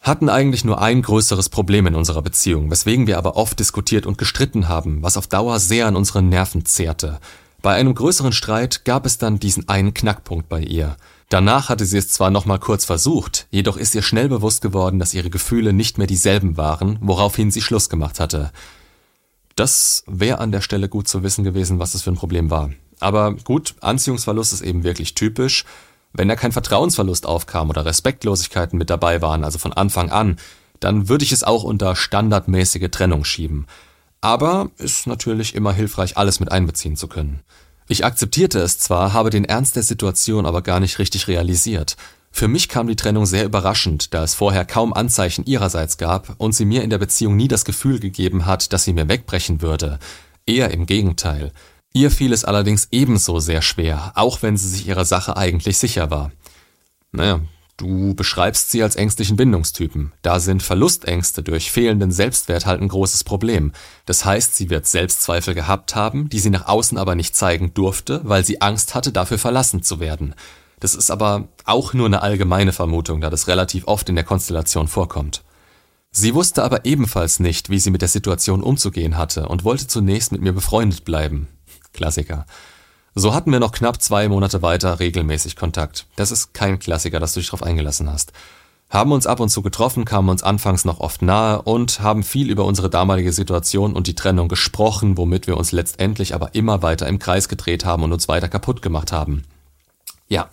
[0.00, 4.18] Hatten eigentlich nur ein größeres Problem in unserer Beziehung, weswegen wir aber oft diskutiert und
[4.18, 7.18] gestritten haben, was auf Dauer sehr an unseren Nerven zehrte.
[7.62, 10.96] Bei einem größeren Streit gab es dann diesen einen Knackpunkt bei ihr.
[11.28, 15.14] Danach hatte sie es zwar nochmal kurz versucht, jedoch ist ihr schnell bewusst geworden, dass
[15.14, 18.52] ihre Gefühle nicht mehr dieselben waren, woraufhin sie Schluss gemacht hatte.
[19.56, 22.70] Das wäre an der Stelle gut zu wissen gewesen, was es für ein Problem war.
[23.00, 25.64] Aber gut, Anziehungsverlust ist eben wirklich typisch.
[26.16, 30.36] Wenn da kein Vertrauensverlust aufkam oder Respektlosigkeiten mit dabei waren, also von Anfang an,
[30.80, 33.66] dann würde ich es auch unter standardmäßige Trennung schieben.
[34.22, 37.40] Aber ist natürlich immer hilfreich, alles mit einbeziehen zu können.
[37.86, 41.96] Ich akzeptierte es zwar, habe den Ernst der Situation aber gar nicht richtig realisiert.
[42.32, 46.54] Für mich kam die Trennung sehr überraschend, da es vorher kaum Anzeichen ihrerseits gab und
[46.54, 49.98] sie mir in der Beziehung nie das Gefühl gegeben hat, dass sie mir wegbrechen würde.
[50.46, 51.52] Eher im Gegenteil.
[51.96, 56.10] Ihr fiel es allerdings ebenso sehr schwer, auch wenn sie sich ihrer Sache eigentlich sicher
[56.10, 56.30] war.
[57.10, 57.40] Naja,
[57.78, 60.12] Du beschreibst sie als ängstlichen Bindungstypen.
[60.22, 63.72] Da sind Verlustängste durch fehlenden Selbstwert halt ein großes Problem.
[64.06, 68.20] Das heißt, sie wird Selbstzweifel gehabt haben, die sie nach außen aber nicht zeigen durfte,
[68.24, 70.34] weil sie Angst hatte, dafür verlassen zu werden.
[70.80, 74.88] Das ist aber auch nur eine allgemeine Vermutung, da das relativ oft in der Konstellation
[74.88, 75.44] vorkommt.
[76.10, 80.32] Sie wusste aber ebenfalls nicht, wie sie mit der Situation umzugehen hatte und wollte zunächst
[80.32, 81.48] mit mir befreundet bleiben.
[81.96, 82.46] Klassiker.
[83.14, 86.06] So hatten wir noch knapp zwei Monate weiter regelmäßig Kontakt.
[86.16, 88.32] Das ist kein Klassiker, dass du dich darauf eingelassen hast.
[88.90, 92.50] Haben uns ab und zu getroffen, kamen uns anfangs noch oft nahe und haben viel
[92.50, 97.08] über unsere damalige Situation und die Trennung gesprochen, womit wir uns letztendlich aber immer weiter
[97.08, 99.44] im Kreis gedreht haben und uns weiter kaputt gemacht haben.
[100.28, 100.50] Ja.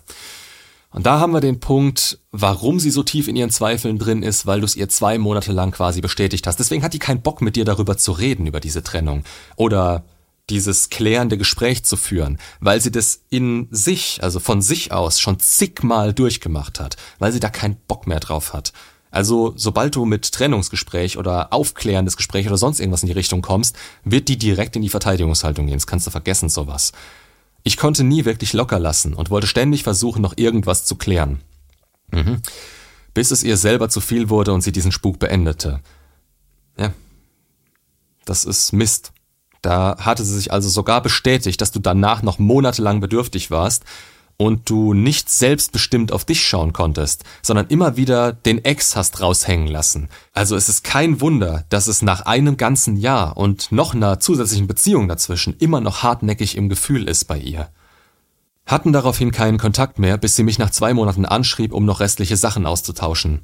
[0.90, 4.46] Und da haben wir den Punkt, warum sie so tief in ihren Zweifeln drin ist,
[4.46, 6.58] weil du es ihr zwei Monate lang quasi bestätigt hast.
[6.58, 9.24] Deswegen hat die keinen Bock mit dir darüber zu reden, über diese Trennung.
[9.56, 10.04] Oder
[10.50, 15.40] dieses klärende Gespräch zu führen, weil sie das in sich, also von sich aus schon
[15.40, 18.72] zigmal durchgemacht hat, weil sie da keinen Bock mehr drauf hat.
[19.10, 23.76] Also sobald du mit Trennungsgespräch oder aufklärendes Gespräch oder sonst irgendwas in die Richtung kommst,
[24.02, 25.76] wird die direkt in die Verteidigungshaltung gehen.
[25.76, 26.92] Das kannst du vergessen, sowas.
[27.62, 31.40] Ich konnte nie wirklich locker lassen und wollte ständig versuchen, noch irgendwas zu klären.
[32.10, 32.42] Mhm.
[33.14, 35.80] Bis es ihr selber zu viel wurde und sie diesen Spuk beendete.
[36.76, 36.92] Ja.
[38.24, 39.12] Das ist Mist.
[39.64, 43.84] Da hatte sie sich also sogar bestätigt, dass du danach noch monatelang bedürftig warst
[44.36, 49.68] und du nicht selbstbestimmt auf dich schauen konntest, sondern immer wieder den Ex hast raushängen
[49.68, 50.10] lassen.
[50.34, 54.66] Also es ist kein Wunder, dass es nach einem ganzen Jahr und noch einer zusätzlichen
[54.66, 57.70] Beziehung dazwischen immer noch hartnäckig im Gefühl ist bei ihr.
[58.66, 62.36] Hatten daraufhin keinen Kontakt mehr, bis sie mich nach zwei Monaten anschrieb, um noch restliche
[62.36, 63.40] Sachen auszutauschen.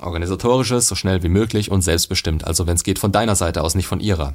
[0.00, 3.76] Organisatorisches, so schnell wie möglich und selbstbestimmt, also wenn es geht von deiner Seite aus,
[3.76, 4.34] nicht von ihrer.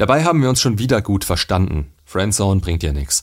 [0.00, 1.92] Dabei haben wir uns schon wieder gut verstanden.
[2.06, 3.20] Friendzone bringt ja nix.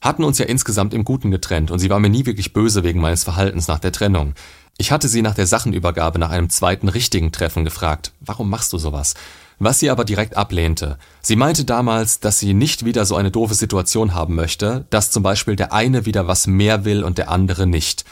[0.00, 3.00] Hatten uns ja insgesamt im Guten getrennt und sie war mir nie wirklich böse wegen
[3.00, 4.34] meines Verhaltens nach der Trennung.
[4.78, 8.12] Ich hatte sie nach der Sachenübergabe nach einem zweiten richtigen Treffen gefragt.
[8.20, 9.14] Warum machst du sowas?
[9.58, 10.98] Was sie aber direkt ablehnte.
[11.20, 15.24] Sie meinte damals, dass sie nicht wieder so eine doofe Situation haben möchte, dass zum
[15.24, 18.04] Beispiel der eine wieder was mehr will und der andere nicht.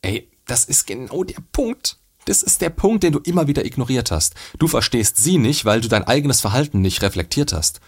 [0.00, 1.99] Ey, das ist genau der Punkt.
[2.26, 4.34] Das ist der Punkt, den du immer wieder ignoriert hast.
[4.58, 7.80] Du verstehst sie nicht, weil du dein eigenes Verhalten nicht reflektiert hast.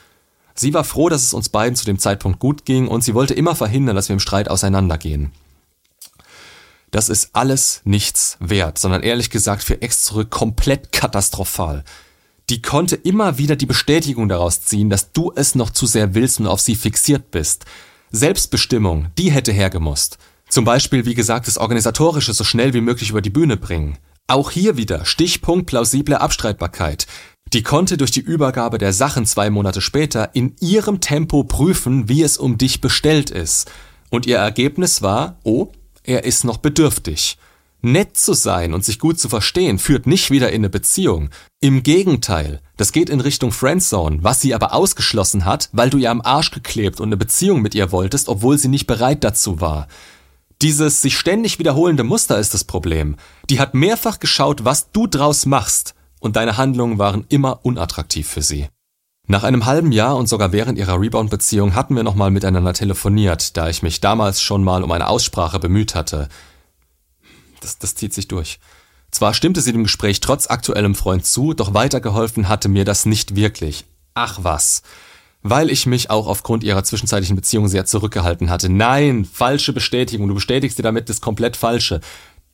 [0.55, 3.35] Sie war froh, dass es uns beiden zu dem Zeitpunkt gut ging und sie wollte
[3.35, 5.33] immer verhindern, dass wir im Streit auseinandergehen.
[6.91, 11.85] Das ist alles nichts wert, sondern ehrlich gesagt für Ex zurück komplett katastrophal.
[12.51, 16.39] Die konnte immer wieder die Bestätigung daraus ziehen, dass du es noch zu sehr willst
[16.39, 17.65] und auf sie fixiert bist.
[18.11, 20.19] Selbstbestimmung, die hätte hergemusst.
[20.51, 23.97] Zum Beispiel, wie gesagt, das Organisatorische so schnell wie möglich über die Bühne bringen.
[24.29, 27.07] Auch hier wieder Stichpunkt plausible Abstreitbarkeit.
[27.53, 32.23] Die konnte durch die Übergabe der Sachen zwei Monate später in ihrem Tempo prüfen, wie
[32.23, 33.71] es um dich bestellt ist.
[34.11, 35.69] Und ihr Ergebnis war, oh,
[36.03, 37.37] er ist noch bedürftig.
[37.85, 41.31] Nett zu sein und sich gut zu verstehen führt nicht wieder in eine Beziehung.
[41.61, 46.13] Im Gegenteil, das geht in Richtung Friendzone, was sie aber ausgeschlossen hat, weil du ihr
[46.13, 49.89] am Arsch geklebt und eine Beziehung mit ihr wolltest, obwohl sie nicht bereit dazu war.
[50.63, 53.17] Dieses sich ständig wiederholende Muster ist das Problem.
[53.51, 58.43] Die hat mehrfach geschaut, was du draus machst, und deine Handlungen waren immer unattraktiv für
[58.43, 58.69] sie.
[59.27, 63.69] Nach einem halben Jahr und sogar während ihrer Rebound-Beziehung hatten wir nochmal miteinander telefoniert, da
[63.69, 66.29] ich mich damals schon mal um eine Aussprache bemüht hatte.
[67.61, 68.61] Das, das zieht sich durch.
[69.11, 73.35] Zwar stimmte sie dem Gespräch trotz aktuellem Freund zu, doch weitergeholfen hatte mir das nicht
[73.35, 73.85] wirklich.
[74.15, 74.83] Ach was
[75.43, 78.69] weil ich mich auch aufgrund ihrer zwischenzeitlichen Beziehung sehr zurückgehalten hatte.
[78.69, 80.29] Nein, falsche Bestätigung.
[80.29, 82.01] Du bestätigst dir damit das komplett Falsche.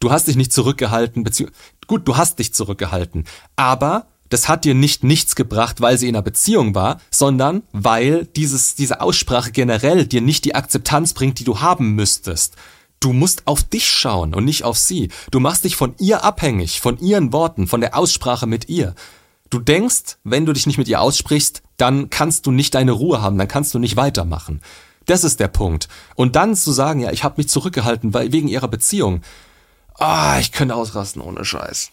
[0.01, 3.25] Du hast dich nicht zurückgehalten, beziehungsweise, gut, du hast dich zurückgehalten,
[3.57, 8.27] aber das hat dir nicht nichts gebracht, weil sie in einer Beziehung war, sondern weil
[8.27, 12.55] dieses, diese Aussprache generell dir nicht die Akzeptanz bringt, die du haben müsstest.
[13.01, 15.09] Du musst auf dich schauen und nicht auf sie.
[15.31, 18.95] Du machst dich von ihr abhängig, von ihren Worten, von der Aussprache mit ihr.
[19.51, 23.23] Du denkst, wenn du dich nicht mit ihr aussprichst, dann kannst du nicht deine Ruhe
[23.23, 24.61] haben, dann kannst du nicht weitermachen.
[25.07, 25.89] Das ist der Punkt.
[26.17, 29.23] Und dann zu sagen, ja, ich habe mich zurückgehalten weil, wegen ihrer Beziehung.
[29.95, 31.91] Ah, ich könnte ausrasten ohne Scheiß.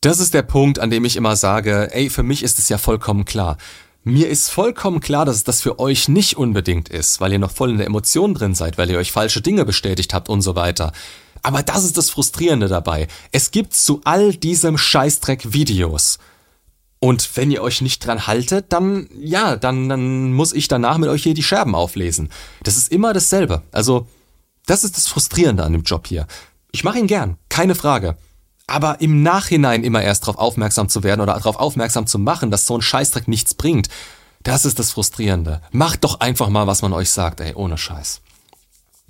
[0.00, 2.78] Das ist der Punkt, an dem ich immer sage, ey, für mich ist es ja
[2.78, 3.58] vollkommen klar.
[4.02, 7.50] Mir ist vollkommen klar, dass es das für euch nicht unbedingt ist, weil ihr noch
[7.50, 10.56] voll in der Emotion drin seid, weil ihr euch falsche Dinge bestätigt habt und so
[10.56, 10.92] weiter.
[11.42, 13.08] Aber das ist das Frustrierende dabei.
[13.30, 16.18] Es gibt zu all diesem Scheißdreck Videos.
[17.04, 21.10] Und wenn ihr euch nicht dran haltet, dann, ja, dann, dann muss ich danach mit
[21.10, 22.30] euch hier die Scherben auflesen.
[22.62, 23.60] Das ist immer dasselbe.
[23.72, 24.08] Also,
[24.64, 26.26] das ist das Frustrierende an dem Job hier.
[26.72, 28.16] Ich mache ihn gern, keine Frage.
[28.66, 32.66] Aber im Nachhinein immer erst darauf aufmerksam zu werden oder darauf aufmerksam zu machen, dass
[32.66, 33.90] so ein Scheißdreck nichts bringt,
[34.42, 35.60] das ist das Frustrierende.
[35.72, 38.22] Macht doch einfach mal, was man euch sagt, ey, ohne Scheiß.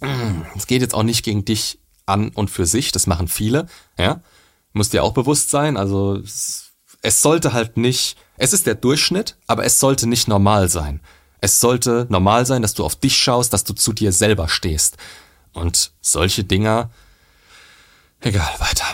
[0.56, 4.20] Es geht jetzt auch nicht gegen dich an und für sich, das machen viele, ja.
[4.72, 6.20] Muss dir auch bewusst sein, also
[7.04, 11.00] es sollte halt nicht, es ist der Durchschnitt, aber es sollte nicht normal sein.
[11.42, 14.96] Es sollte normal sein, dass du auf dich schaust, dass du zu dir selber stehst.
[15.52, 16.90] Und solche Dinger,
[18.20, 18.86] egal, weiter.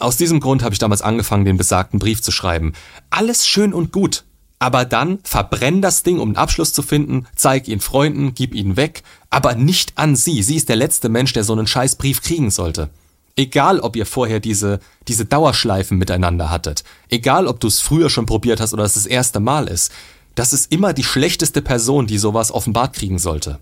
[0.00, 2.72] Aus diesem Grund habe ich damals angefangen, den besagten Brief zu schreiben.
[3.10, 4.24] Alles schön und gut.
[4.58, 8.76] Aber dann verbrenn das Ding, um einen Abschluss zu finden, zeig ihn Freunden, gib ihn
[8.76, 10.42] weg, aber nicht an sie.
[10.42, 12.90] Sie ist der letzte Mensch, der so einen scheiß Brief kriegen sollte.
[13.36, 16.84] Egal, ob ihr vorher diese, diese Dauerschleifen miteinander hattet.
[17.08, 19.90] Egal, ob du es früher schon probiert hast oder es das erste Mal ist.
[20.34, 23.58] Das ist immer die schlechteste Person, die sowas offenbart kriegen sollte.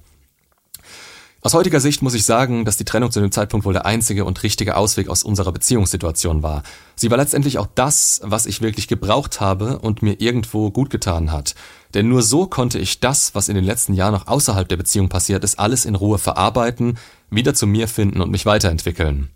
[1.43, 4.27] Aus heutiger Sicht muss ich sagen, dass die Trennung zu dem Zeitpunkt wohl der einzige
[4.27, 6.63] und richtige Ausweg aus unserer Beziehungssituation war.
[6.97, 11.33] Sie war letztendlich auch das, was ich wirklich gebraucht habe und mir irgendwo gut getan
[11.33, 11.55] hat.
[11.95, 15.09] Denn nur so konnte ich das, was in den letzten Jahren noch außerhalb der Beziehung
[15.09, 16.99] passiert ist, alles in Ruhe verarbeiten,
[17.31, 19.31] wieder zu mir finden und mich weiterentwickeln.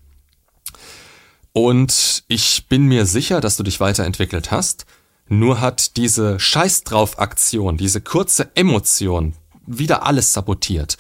[1.57, 4.87] Und ich bin mir sicher, dass du dich weiterentwickelt hast.
[5.29, 10.99] Nur hat diese Scheiß drauf Aktion, diese kurze Emotion wieder alles sabotiert.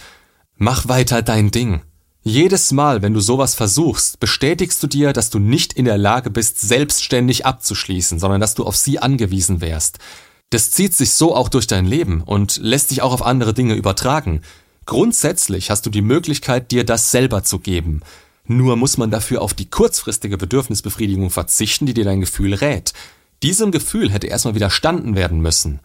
[0.57, 1.83] Mach weiter dein Ding.
[2.23, 6.31] Jedes Mal, wenn du sowas versuchst, bestätigst du dir, dass du nicht in der Lage
[6.31, 9.99] bist, selbstständig abzuschließen, sondern dass du auf sie angewiesen wärst.
[10.51, 13.75] Das zieht sich so auch durch dein Leben und lässt dich auch auf andere Dinge
[13.75, 14.41] übertragen.
[14.87, 18.03] Grundsätzlich hast du die Möglichkeit, dir das selber zu geben.
[18.47, 22.93] Nur muss man dafür auf die kurzfristige Bedürfnisbefriedigung verzichten, die dir dein Gefühl rät.
[23.43, 25.81] Diesem Gefühl hätte erstmal widerstanden werden müssen.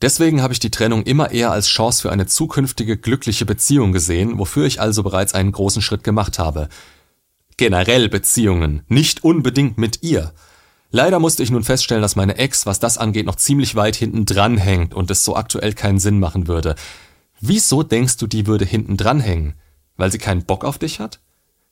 [0.00, 4.38] Deswegen habe ich die Trennung immer eher als Chance für eine zukünftige glückliche Beziehung gesehen,
[4.38, 6.68] wofür ich also bereits einen großen Schritt gemacht habe.
[7.56, 10.32] Generell Beziehungen, nicht unbedingt mit ihr.
[10.90, 14.24] Leider musste ich nun feststellen, dass meine Ex, was das angeht, noch ziemlich weit hinten
[14.24, 16.76] dran hängt und es so aktuell keinen Sinn machen würde.
[17.40, 19.54] Wieso denkst du, die würde hinten dran hängen?
[19.96, 21.18] Weil sie keinen Bock auf dich hat?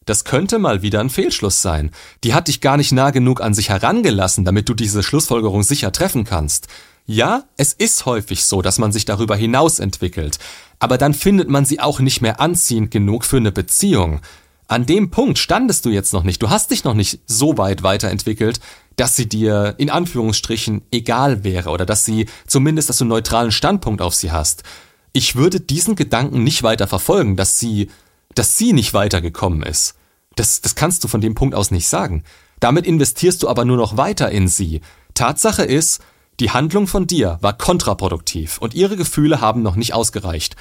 [0.06, 1.90] Das könnte mal wieder ein Fehlschluss sein.
[2.24, 5.92] Die hat dich gar nicht nah genug an sich herangelassen, damit du diese Schlussfolgerung sicher
[5.92, 6.68] treffen kannst.
[7.06, 10.38] Ja, es ist häufig so, dass man sich darüber hinaus entwickelt,
[10.78, 14.20] aber dann findet man sie auch nicht mehr anziehend genug für eine Beziehung.
[14.68, 17.84] An dem Punkt standest du jetzt noch nicht, du hast dich noch nicht so weit
[17.84, 18.58] weiterentwickelt,
[18.96, 23.52] dass sie dir in Anführungsstrichen egal wäre oder dass sie zumindest, dass du einen neutralen
[23.52, 24.64] Standpunkt auf sie hast.
[25.12, 27.90] Ich würde diesen Gedanken nicht weiter verfolgen, dass sie,
[28.34, 29.95] dass sie nicht weitergekommen ist.
[30.36, 32.22] Das, das kannst du von dem Punkt aus nicht sagen.
[32.60, 34.80] Damit investierst du aber nur noch weiter in sie.
[35.14, 36.00] Tatsache ist,
[36.38, 40.54] die Handlung von dir war kontraproduktiv und ihre Gefühle haben noch nicht ausgereicht.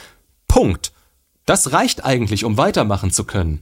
[0.48, 0.94] Punkt.
[1.46, 3.62] Das reicht eigentlich, um weitermachen zu können.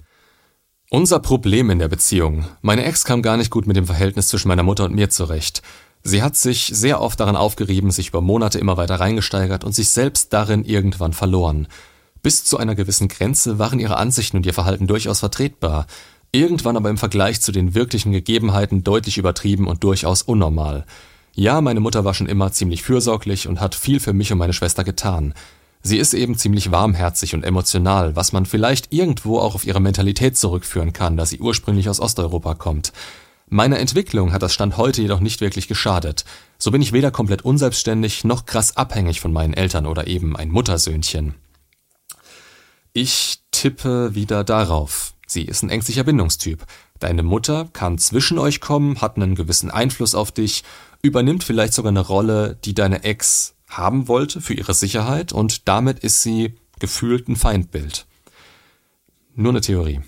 [0.90, 2.46] Unser Problem in der Beziehung.
[2.62, 5.64] Meine Ex kam gar nicht gut mit dem Verhältnis zwischen meiner Mutter und mir zurecht.
[6.04, 9.90] Sie hat sich sehr oft daran aufgerieben, sich über Monate immer weiter reingesteigert und sich
[9.90, 11.68] selbst darin irgendwann verloren.
[12.24, 15.88] Bis zu einer gewissen Grenze waren ihre Ansichten und ihr Verhalten durchaus vertretbar,
[16.32, 20.86] irgendwann aber im Vergleich zu den wirklichen Gegebenheiten deutlich übertrieben und durchaus unnormal.
[21.36, 24.54] Ja, meine Mutter war schon immer ziemlich fürsorglich und hat viel für mich und meine
[24.54, 25.34] Schwester getan.
[25.82, 30.38] Sie ist eben ziemlich warmherzig und emotional, was man vielleicht irgendwo auch auf ihre Mentalität
[30.38, 32.94] zurückführen kann, da sie ursprünglich aus Osteuropa kommt.
[33.50, 36.24] Meiner Entwicklung hat das Stand heute jedoch nicht wirklich geschadet.
[36.58, 40.52] So bin ich weder komplett unselbstständig noch krass abhängig von meinen Eltern oder eben ein
[40.52, 41.36] Muttersöhnchen.
[42.94, 45.14] Ich tippe wieder darauf.
[45.26, 46.64] Sie ist ein ängstlicher Bindungstyp.
[47.00, 50.64] Deine Mutter kann zwischen euch kommen, hat einen gewissen Einfluss auf dich
[51.02, 56.00] übernimmt vielleicht sogar eine Rolle, die deine Ex haben wollte für ihre Sicherheit und damit
[56.00, 58.06] ist sie gefühlt ein Feindbild.
[59.36, 60.02] Nur eine Theorie.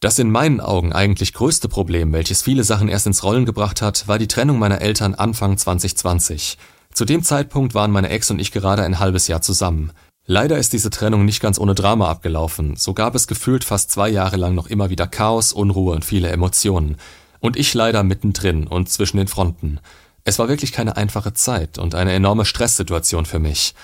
[0.00, 4.08] Das in meinen Augen eigentlich größte Problem, welches viele Sachen erst ins Rollen gebracht hat,
[4.08, 6.58] war die Trennung meiner Eltern Anfang 2020.
[6.92, 9.92] Zu dem Zeitpunkt waren meine Ex und ich gerade ein halbes Jahr zusammen.
[10.26, 14.08] Leider ist diese Trennung nicht ganz ohne Drama abgelaufen, so gab es gefühlt fast zwei
[14.08, 16.96] Jahre lang noch immer wieder Chaos, Unruhe und viele Emotionen.
[17.40, 19.80] Und ich leider mittendrin und zwischen den Fronten.
[20.24, 23.74] Es war wirklich keine einfache Zeit und eine enorme Stresssituation für mich.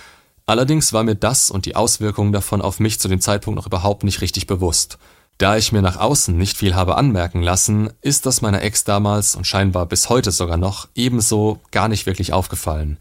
[0.47, 4.03] Allerdings war mir das und die Auswirkungen davon auf mich zu dem Zeitpunkt noch überhaupt
[4.03, 4.97] nicht richtig bewusst.
[5.37, 9.35] Da ich mir nach außen nicht viel habe anmerken lassen, ist das meiner Ex damals
[9.35, 12.97] und scheinbar bis heute sogar noch ebenso gar nicht wirklich aufgefallen.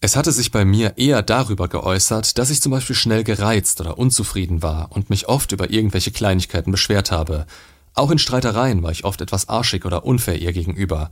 [0.00, 3.98] Es hatte sich bei mir eher darüber geäußert, dass ich zum Beispiel schnell gereizt oder
[3.98, 7.46] unzufrieden war und mich oft über irgendwelche Kleinigkeiten beschwert habe.
[7.94, 11.10] Auch in Streitereien war ich oft etwas arschig oder unfair ihr gegenüber.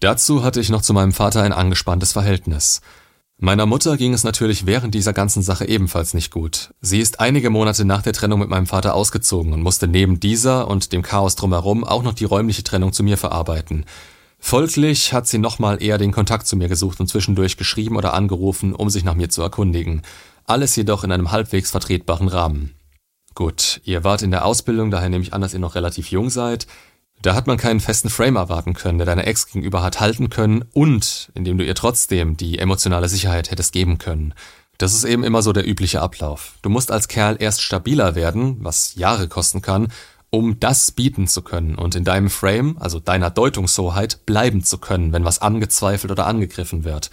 [0.00, 2.80] Dazu hatte ich noch zu meinem Vater ein angespanntes Verhältnis.
[3.38, 6.74] Meiner Mutter ging es natürlich während dieser ganzen Sache ebenfalls nicht gut.
[6.80, 10.66] Sie ist einige Monate nach der Trennung mit meinem Vater ausgezogen und musste neben dieser
[10.66, 13.84] und dem Chaos drumherum auch noch die räumliche Trennung zu mir verarbeiten.
[14.38, 18.74] Folglich hat sie nochmal eher den Kontakt zu mir gesucht und zwischendurch geschrieben oder angerufen,
[18.74, 20.02] um sich nach mir zu erkundigen.
[20.44, 22.74] Alles jedoch in einem halbwegs vertretbaren Rahmen.
[23.34, 26.30] Gut, ihr wart in der Ausbildung, daher nehme ich an, dass ihr noch relativ jung
[26.30, 26.66] seid.
[27.22, 30.64] Da hat man keinen festen Frame erwarten können, der deine Ex gegenüber hat halten können
[30.72, 34.34] und indem du ihr trotzdem die emotionale Sicherheit hättest geben können.
[34.78, 36.52] Das ist eben immer so der übliche Ablauf.
[36.62, 39.88] Du musst als Kerl erst stabiler werden, was Jahre kosten kann,
[40.36, 45.12] um das bieten zu können und in deinem Frame, also deiner Deutungshoheit, bleiben zu können,
[45.12, 47.10] wenn was angezweifelt oder angegriffen wird.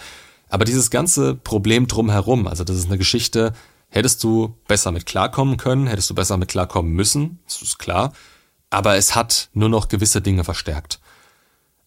[0.50, 3.54] Aber dieses ganze Problem drumherum, also das ist eine Geschichte,
[3.90, 8.14] hättest du besser mit klarkommen können, hättest du besser mit klarkommen müssen, das ist klar
[8.74, 11.00] aber es hat nur noch gewisse Dinge verstärkt.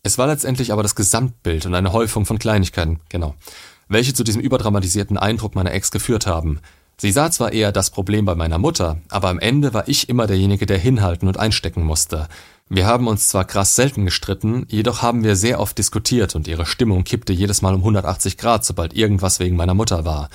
[0.04, 3.34] Es war letztendlich aber das Gesamtbild und eine Häufung von Kleinigkeiten, genau,
[3.88, 6.60] welche zu diesem überdramatisierten Eindruck meiner Ex geführt haben.
[6.98, 10.26] Sie sah zwar eher das Problem bei meiner Mutter, aber am Ende war ich immer
[10.26, 12.26] derjenige, der hinhalten und einstecken musste.
[12.70, 16.64] Wir haben uns zwar krass selten gestritten, jedoch haben wir sehr oft diskutiert und ihre
[16.64, 20.30] Stimmung kippte jedes Mal um 180 Grad, sobald irgendwas wegen meiner Mutter war.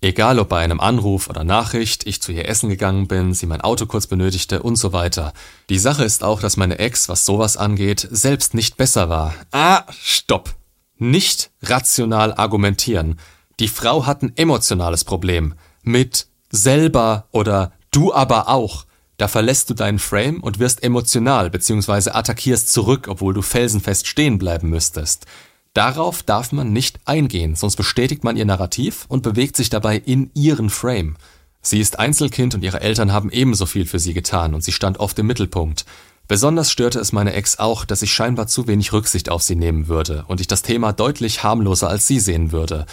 [0.00, 3.60] Egal ob bei einem Anruf oder Nachricht, ich zu ihr essen gegangen bin, sie mein
[3.60, 5.32] Auto kurz benötigte und so weiter.
[5.68, 9.34] Die Sache ist auch, dass meine Ex, was sowas angeht, selbst nicht besser war.
[9.50, 10.54] Ah, stopp.
[10.96, 13.18] Nicht rational argumentieren.
[13.60, 15.54] Die Frau hat ein emotionales Problem.
[15.82, 18.86] Mit selber oder du aber auch.
[19.16, 22.10] Da verlässt du deinen Frame und wirst emotional bzw.
[22.10, 25.26] attackierst zurück, obwohl du felsenfest stehen bleiben müsstest.
[25.74, 30.30] Darauf darf man nicht eingehen, sonst bestätigt man ihr Narrativ und bewegt sich dabei in
[30.34, 31.16] ihren Frame.
[31.60, 34.98] Sie ist Einzelkind und ihre Eltern haben ebenso viel für sie getan und sie stand
[34.98, 35.84] oft im Mittelpunkt.
[36.28, 39.88] Besonders störte es meine Ex auch, dass ich scheinbar zu wenig Rücksicht auf sie nehmen
[39.88, 42.86] würde und ich das Thema deutlich harmloser als sie sehen würde.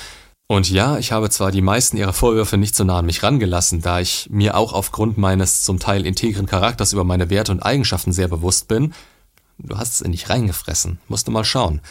[0.47, 3.81] Und ja, ich habe zwar die meisten ihrer Vorwürfe nicht so nah an mich rangelassen,
[3.81, 8.13] da ich mir auch aufgrund meines zum Teil integren Charakters über meine Werte und Eigenschaften
[8.13, 8.93] sehr bewusst bin.
[9.57, 11.81] Du hast es in dich reingefressen, musst du mal schauen.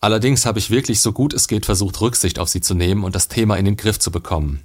[0.00, 3.16] Allerdings habe ich wirklich so gut es geht versucht, Rücksicht auf sie zu nehmen und
[3.16, 4.62] das Thema in den Griff zu bekommen.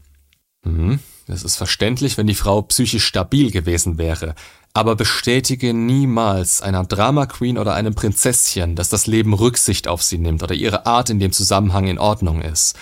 [0.64, 4.36] Mhm, das ist verständlich, wenn die Frau psychisch stabil gewesen wäre,
[4.74, 10.18] aber bestätige niemals einer Drama Queen oder einem Prinzesschen, dass das Leben Rücksicht auf sie
[10.18, 12.78] nimmt oder ihre Art in dem Zusammenhang in Ordnung ist.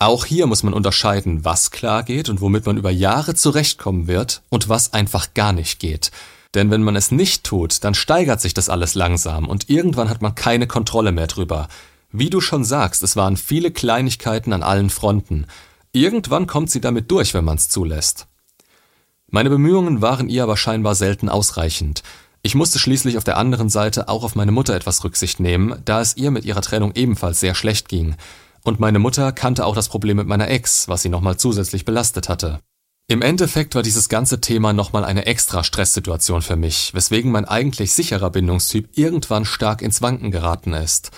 [0.00, 4.42] Auch hier muss man unterscheiden, was klar geht und womit man über Jahre zurechtkommen wird
[4.48, 6.12] und was einfach gar nicht geht.
[6.54, 10.22] Denn wenn man es nicht tut, dann steigert sich das alles langsam und irgendwann hat
[10.22, 11.66] man keine Kontrolle mehr drüber.
[12.12, 15.46] Wie du schon sagst, es waren viele Kleinigkeiten an allen Fronten.
[15.90, 18.28] Irgendwann kommt sie damit durch, wenn man es zulässt.
[19.26, 22.04] Meine Bemühungen waren ihr aber scheinbar selten ausreichend.
[22.42, 26.00] Ich musste schließlich auf der anderen Seite auch auf meine Mutter etwas Rücksicht nehmen, da
[26.00, 28.14] es ihr mit ihrer Trennung ebenfalls sehr schlecht ging.
[28.68, 32.28] Und meine Mutter kannte auch das Problem mit meiner Ex, was sie nochmal zusätzlich belastet
[32.28, 32.60] hatte.
[33.06, 37.94] Im Endeffekt war dieses ganze Thema nochmal eine extra Stresssituation für mich, weswegen mein eigentlich
[37.94, 41.12] sicherer Bindungstyp irgendwann stark ins Wanken geraten ist.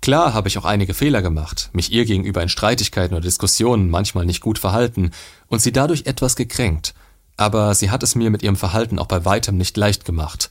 [0.00, 4.26] Klar habe ich auch einige Fehler gemacht, mich ihr gegenüber in Streitigkeiten oder Diskussionen manchmal
[4.26, 5.12] nicht gut verhalten
[5.46, 6.92] und sie dadurch etwas gekränkt,
[7.36, 10.50] aber sie hat es mir mit ihrem Verhalten auch bei weitem nicht leicht gemacht.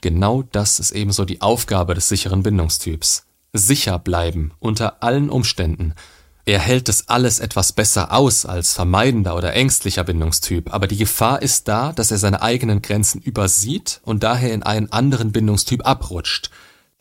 [0.00, 3.27] Genau das ist ebenso die Aufgabe des sicheren Bindungstyps.
[3.52, 5.94] Sicher bleiben unter allen Umständen–
[6.48, 11.42] er hält das alles etwas besser aus als vermeidender oder ängstlicher Bindungstyp, aber die Gefahr
[11.42, 16.50] ist da, dass er seine eigenen Grenzen übersieht und daher in einen anderen Bindungstyp abrutscht.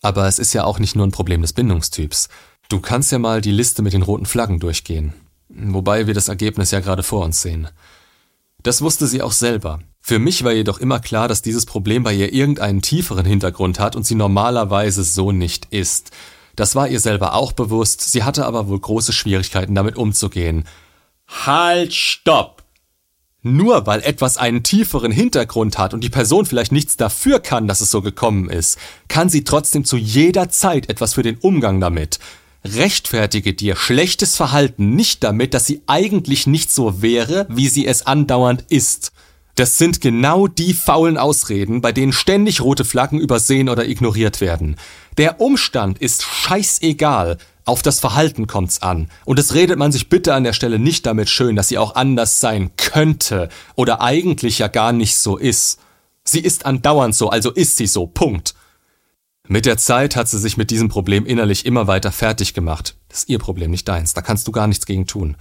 [0.01, 2.27] Aber es ist ja auch nicht nur ein Problem des Bindungstyps.
[2.67, 5.13] Du kannst ja mal die Liste mit den roten Flaggen durchgehen.
[5.47, 7.69] Wobei wir das Ergebnis ja gerade vor uns sehen.
[8.63, 9.79] Das wusste sie auch selber.
[10.01, 13.95] Für mich war jedoch immer klar, dass dieses Problem bei ihr irgendeinen tieferen Hintergrund hat
[13.95, 16.11] und sie normalerweise so nicht ist.
[16.57, 20.65] Das war ihr selber auch bewusst, sie hatte aber wohl große Schwierigkeiten damit umzugehen.
[21.27, 22.63] Halt, stopp!
[23.43, 27.79] Nur weil etwas einen tieferen Hintergrund hat und die Person vielleicht nichts dafür kann, dass
[27.79, 32.17] es so gekommen ist, kann sie trotzdem zu jeder Zeit etwas für den Umgang damit.
[32.65, 38.07] Rechtfertige dir schlechtes Verhalten nicht damit, dass sie eigentlich nicht so wäre, wie sie es
[38.07, 39.11] andauernd ist.
[39.57, 44.75] Das sind genau die faulen Ausreden, bei denen ständig rote Flaggen übersehen oder ignoriert werden.
[45.17, 49.09] Der Umstand ist scheißegal, auf das Verhalten kommt's an.
[49.25, 51.95] Und es redet man sich bitte an der Stelle nicht damit schön, dass sie auch
[51.95, 55.79] anders sein könnte oder eigentlich ja gar nicht so ist.
[56.23, 58.05] Sie ist andauernd so, also ist sie so.
[58.05, 58.53] Punkt.
[59.47, 62.95] Mit der Zeit hat sie sich mit diesem Problem innerlich immer weiter fertig gemacht.
[63.09, 64.13] Das ist ihr Problem, nicht deins.
[64.13, 65.35] Da kannst du gar nichts gegen tun.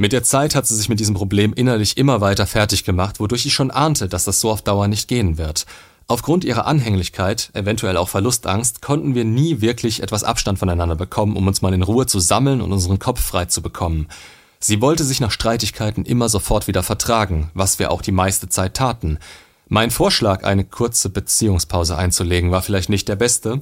[0.00, 3.44] Mit der Zeit hat sie sich mit diesem Problem innerlich immer weiter fertig gemacht, wodurch
[3.44, 5.66] ich schon ahnte, dass das so auf Dauer nicht gehen wird.
[6.06, 11.46] Aufgrund ihrer Anhänglichkeit, eventuell auch Verlustangst, konnten wir nie wirklich etwas Abstand voneinander bekommen, um
[11.46, 14.08] uns mal in Ruhe zu sammeln und unseren Kopf frei zu bekommen.
[14.58, 18.72] Sie wollte sich nach Streitigkeiten immer sofort wieder vertragen, was wir auch die meiste Zeit
[18.72, 19.18] taten.
[19.68, 23.60] Mein Vorschlag, eine kurze Beziehungspause einzulegen, war vielleicht nicht der beste,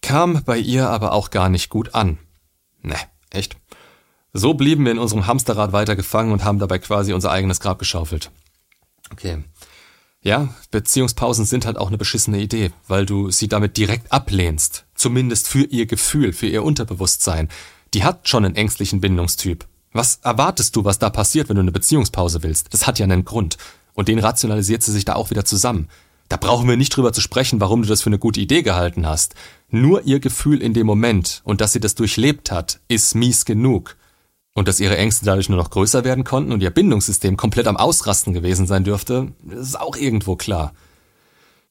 [0.00, 2.18] kam bei ihr aber auch gar nicht gut an.
[2.82, 2.94] Ne,
[3.30, 3.56] echt.
[4.32, 7.78] So blieben wir in unserem Hamsterrad weiter gefangen und haben dabei quasi unser eigenes Grab
[7.78, 8.30] geschaufelt.
[9.10, 9.42] Okay.
[10.22, 14.84] Ja, Beziehungspausen sind halt auch eine beschissene Idee, weil du sie damit direkt ablehnst.
[14.94, 17.48] Zumindest für ihr Gefühl, für ihr Unterbewusstsein.
[17.94, 19.66] Die hat schon einen ängstlichen Bindungstyp.
[19.92, 22.72] Was erwartest du, was da passiert, wenn du eine Beziehungspause willst?
[22.72, 23.56] Das hat ja einen Grund.
[23.94, 25.88] Und den rationalisiert sie sich da auch wieder zusammen.
[26.28, 29.06] Da brauchen wir nicht drüber zu sprechen, warum du das für eine gute Idee gehalten
[29.06, 29.34] hast.
[29.70, 33.96] Nur ihr Gefühl in dem Moment und dass sie das durchlebt hat, ist mies genug.
[34.54, 37.76] Und dass ihre Ängste dadurch nur noch größer werden konnten und ihr Bindungssystem komplett am
[37.76, 40.72] Ausrasten gewesen sein dürfte, ist auch irgendwo klar.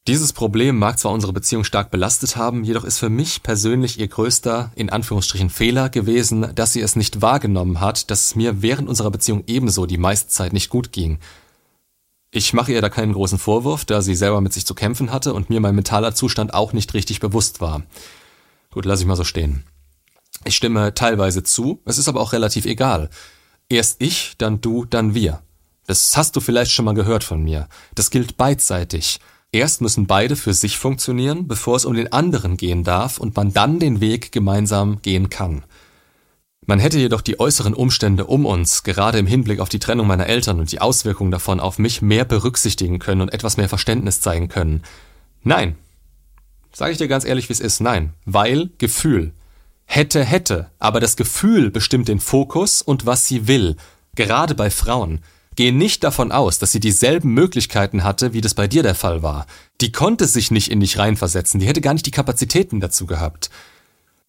[0.07, 4.07] Dieses Problem mag zwar unsere Beziehung stark belastet haben, jedoch ist für mich persönlich ihr
[4.07, 8.89] größter, in Anführungsstrichen, Fehler gewesen, dass sie es nicht wahrgenommen hat, dass es mir während
[8.89, 11.19] unserer Beziehung ebenso die meiste Zeit nicht gut ging.
[12.32, 15.34] Ich mache ihr da keinen großen Vorwurf, da sie selber mit sich zu kämpfen hatte
[15.34, 17.84] und mir mein mentaler Zustand auch nicht richtig bewusst war.
[18.71, 19.63] Gut, lass ich mal so stehen.
[20.45, 23.09] Ich stimme teilweise zu, es ist aber auch relativ egal.
[23.69, 25.41] Erst ich, dann du, dann wir.
[25.86, 27.67] Das hast du vielleicht schon mal gehört von mir.
[27.95, 29.19] Das gilt beidseitig.
[29.51, 33.51] Erst müssen beide für sich funktionieren, bevor es um den anderen gehen darf und man
[33.53, 35.63] dann den Weg gemeinsam gehen kann.
[36.65, 40.27] Man hätte jedoch die äußeren Umstände um uns, gerade im Hinblick auf die Trennung meiner
[40.27, 44.49] Eltern und die Auswirkungen davon auf mich, mehr berücksichtigen können und etwas mehr Verständnis zeigen
[44.49, 44.84] können.
[45.43, 45.75] Nein.
[46.71, 47.82] Sage ich dir ganz ehrlich, wie es ist.
[47.82, 48.13] Nein.
[48.25, 49.34] Weil Gefühl.
[49.91, 50.69] Hätte, hätte.
[50.77, 53.75] Aber das Gefühl bestimmt den Fokus und was sie will.
[54.13, 55.23] Gerade bei Frauen.
[55.55, 59.23] Geh nicht davon aus, dass sie dieselben Möglichkeiten hatte, wie das bei dir der Fall
[59.23, 59.47] war.
[59.81, 61.59] Die konnte sich nicht in dich reinversetzen.
[61.59, 63.49] Die hätte gar nicht die Kapazitäten dazu gehabt.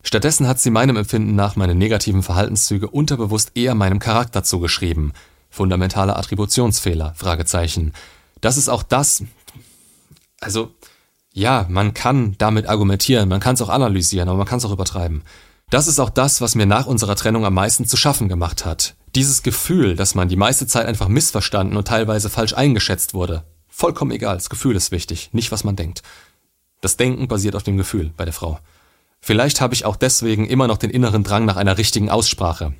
[0.02, 5.12] Stattdessen hat sie meinem Empfinden nach meine negativen Verhaltenszüge unterbewusst eher meinem Charakter zugeschrieben.
[5.50, 7.92] Fundamentale Attributionsfehler, Fragezeichen.
[8.40, 9.24] Das ist auch das,
[10.40, 10.74] also,
[11.34, 14.72] ja, man kann damit argumentieren, man kann es auch analysieren, aber man kann es auch
[14.72, 15.22] übertreiben.
[15.70, 18.96] Das ist auch das, was mir nach unserer Trennung am meisten zu schaffen gemacht hat.
[19.14, 23.44] Dieses Gefühl, dass man die meiste Zeit einfach missverstanden und teilweise falsch eingeschätzt wurde.
[23.68, 26.02] Vollkommen egal, das Gefühl ist wichtig, nicht was man denkt.
[26.80, 28.58] Das Denken basiert auf dem Gefühl bei der Frau.
[29.20, 32.74] Vielleicht habe ich auch deswegen immer noch den inneren Drang nach einer richtigen Aussprache.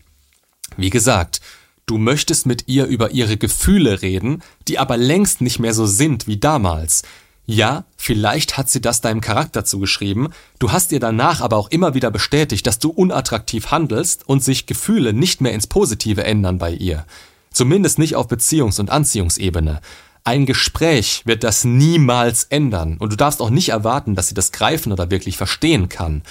[0.77, 1.41] Wie gesagt,
[1.87, 6.27] du möchtest mit ihr über ihre Gefühle reden, die aber längst nicht mehr so sind
[6.27, 7.03] wie damals.
[7.47, 10.29] Ja, vielleicht hat sie das deinem Charakter zugeschrieben,
[10.59, 14.67] du hast ihr danach aber auch immer wieder bestätigt, dass du unattraktiv handelst und sich
[14.67, 17.07] Gefühle nicht mehr ins Positive ändern bei ihr.
[17.53, 19.81] Zumindest nicht auf Beziehungs- und Anziehungsebene.
[20.23, 24.53] Ein Gespräch wird das niemals ändern und du darfst auch nicht erwarten, dass sie das
[24.53, 26.23] greifen oder wirklich verstehen kann.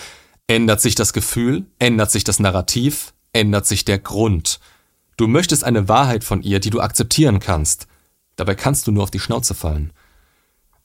[0.47, 4.60] Ändert sich das Gefühl, ändert sich das Narrativ, ändert sich der Grund.
[5.18, 7.88] Du möchtest eine Wahrheit von ihr, die du akzeptieren kannst.
[8.36, 9.91] Dabei kannst du nur auf die Schnauze fallen.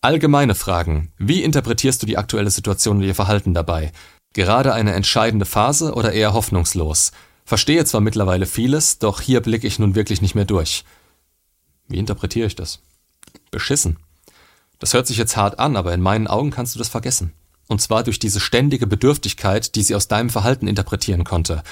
[0.04, 1.14] Allgemeine Fragen.
[1.16, 3.90] Wie interpretierst du die aktuelle Situation und ihr Verhalten dabei?
[4.34, 7.12] Gerade eine entscheidende Phase oder eher hoffnungslos?
[7.46, 10.84] Verstehe zwar mittlerweile vieles, doch hier blicke ich nun wirklich nicht mehr durch.
[11.88, 12.80] Wie interpretiere ich das?
[13.50, 13.96] Beschissen.
[14.78, 17.32] Das hört sich jetzt hart an, aber in meinen Augen kannst du das vergessen.
[17.68, 21.62] Und zwar durch diese ständige Bedürftigkeit, die sie aus deinem Verhalten interpretieren konnte.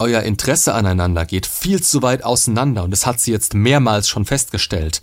[0.00, 4.24] Euer Interesse aneinander geht viel zu weit auseinander und es hat sie jetzt mehrmals schon
[4.24, 5.02] festgestellt.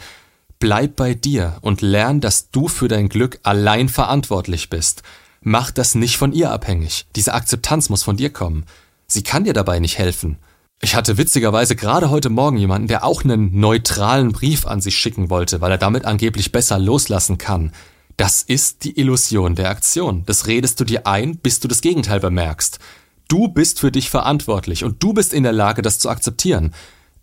[0.60, 5.04] Bleib bei dir und lern, dass du für dein Glück allein verantwortlich bist.
[5.42, 7.06] Mach das nicht von ihr abhängig.
[7.16, 8.66] Diese Akzeptanz muss von dir kommen.
[9.08, 10.38] Sie kann dir dabei nicht helfen.
[10.82, 15.30] Ich hatte witzigerweise gerade heute Morgen jemanden, der auch einen neutralen Brief an sich schicken
[15.30, 17.72] wollte, weil er damit angeblich besser loslassen kann.
[18.18, 20.24] Das ist die Illusion der Aktion.
[20.26, 22.80] Das redest du dir ein, bis du das Gegenteil bemerkst.
[23.28, 26.74] Du bist für dich verantwortlich und du bist in der Lage, das zu akzeptieren.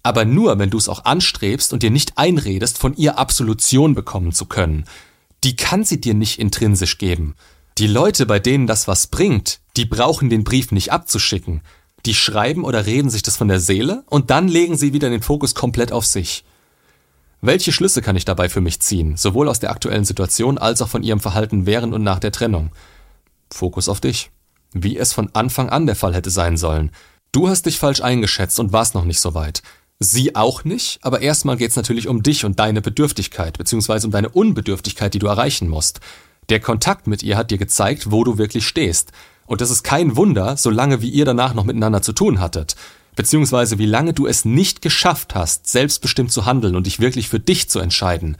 [0.02, 4.32] Aber nur, wenn du es auch anstrebst und dir nicht einredest, von ihr Absolution bekommen
[4.32, 4.84] zu können.
[5.44, 7.34] Die kann sie dir nicht intrinsisch geben.
[7.78, 11.62] Die Leute, bei denen das was bringt, die brauchen den Brief nicht abzuschicken.
[12.06, 15.22] Die schreiben oder reden sich das von der Seele und dann legen sie wieder den
[15.22, 16.44] Fokus komplett auf sich.
[17.42, 20.88] Welche Schlüsse kann ich dabei für mich ziehen, sowohl aus der aktuellen Situation als auch
[20.88, 22.70] von ihrem Verhalten während und nach der Trennung?
[23.50, 24.30] Fokus auf dich.
[24.72, 26.90] Wie es von Anfang an der Fall hätte sein sollen.
[27.32, 29.62] Du hast dich falsch eingeschätzt und warst noch nicht so weit.
[30.02, 34.30] Sie auch nicht, aber erstmal geht's natürlich um dich und deine Bedürftigkeit, beziehungsweise um deine
[34.30, 36.00] Unbedürftigkeit, die du erreichen musst.
[36.48, 39.12] Der Kontakt mit ihr hat dir gezeigt, wo du wirklich stehst.
[39.46, 42.76] Und das ist kein Wunder, solange wie ihr danach noch miteinander zu tun hattet.
[43.14, 47.40] Beziehungsweise wie lange du es nicht geschafft hast, selbstbestimmt zu handeln und dich wirklich für
[47.40, 48.38] dich zu entscheiden.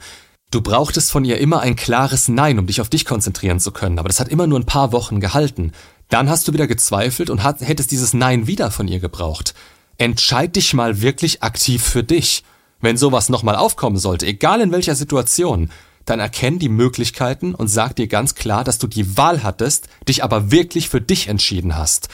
[0.49, 3.99] Du brauchtest von ihr immer ein klares Nein, um dich auf dich konzentrieren zu können,
[3.99, 5.73] aber das hat immer nur ein paar Wochen gehalten.
[6.09, 9.53] Dann hast du wieder gezweifelt und hättest dieses Nein wieder von ihr gebraucht.
[10.01, 12.43] Entscheid dich mal wirklich aktiv für dich.
[12.79, 15.69] Wenn sowas nochmal aufkommen sollte, egal in welcher Situation,
[16.05, 20.23] dann erkenn die Möglichkeiten und sag dir ganz klar, dass du die Wahl hattest, dich
[20.23, 22.09] aber wirklich für dich entschieden hast.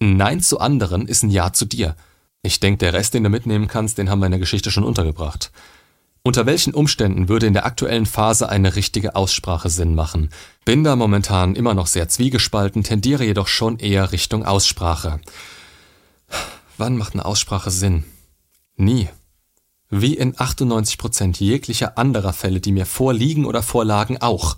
[0.00, 1.94] Ein Nein zu anderen ist ein Ja zu dir.
[2.42, 4.82] Ich denke, der Rest, den du mitnehmen kannst, den haben wir in der Geschichte schon
[4.82, 5.52] untergebracht.
[6.24, 10.30] Unter welchen Umständen würde in der aktuellen Phase eine richtige Aussprache Sinn machen?
[10.64, 15.20] Bin da momentan immer noch sehr zwiegespalten, tendiere jedoch schon eher Richtung Aussprache.
[16.78, 18.04] Wann macht eine Aussprache Sinn?
[18.76, 19.08] Nie.
[19.90, 24.56] Wie in 98% jeglicher anderer Fälle, die mir vorliegen oder vorlagen, auch.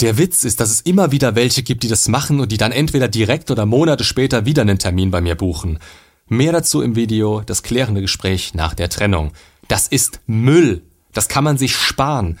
[0.00, 2.70] Der Witz ist, dass es immer wieder welche gibt, die das machen und die dann
[2.70, 5.80] entweder direkt oder Monate später wieder einen Termin bei mir buchen.
[6.28, 9.32] Mehr dazu im Video, das klärende Gespräch nach der Trennung.
[9.66, 10.82] Das ist Müll.
[11.12, 12.38] Das kann man sich sparen.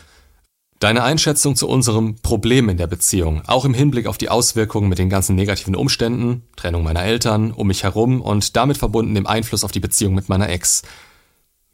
[0.78, 4.98] Deine Einschätzung zu unserem Problem in der Beziehung, auch im Hinblick auf die Auswirkungen mit
[4.98, 9.64] den ganzen negativen Umständen, Trennung meiner Eltern, um mich herum und damit verbunden dem Einfluss
[9.64, 10.82] auf die Beziehung mit meiner Ex.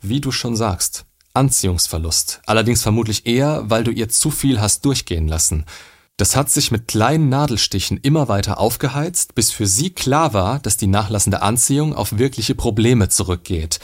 [0.00, 5.26] Wie du schon sagst, Anziehungsverlust, allerdings vermutlich eher, weil du ihr zu viel hast durchgehen
[5.26, 5.64] lassen.
[6.16, 10.76] Das hat sich mit kleinen Nadelstichen immer weiter aufgeheizt, bis für sie klar war, dass
[10.76, 13.80] die nachlassende Anziehung auf wirkliche Probleme zurückgeht.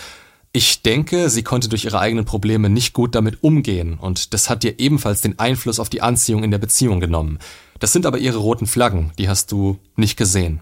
[0.59, 4.65] Ich denke, sie konnte durch ihre eigenen Probleme nicht gut damit umgehen und das hat
[4.65, 7.39] dir ebenfalls den Einfluss auf die Anziehung in der Beziehung genommen.
[7.79, 10.59] Das sind aber ihre roten Flaggen, die hast du nicht gesehen.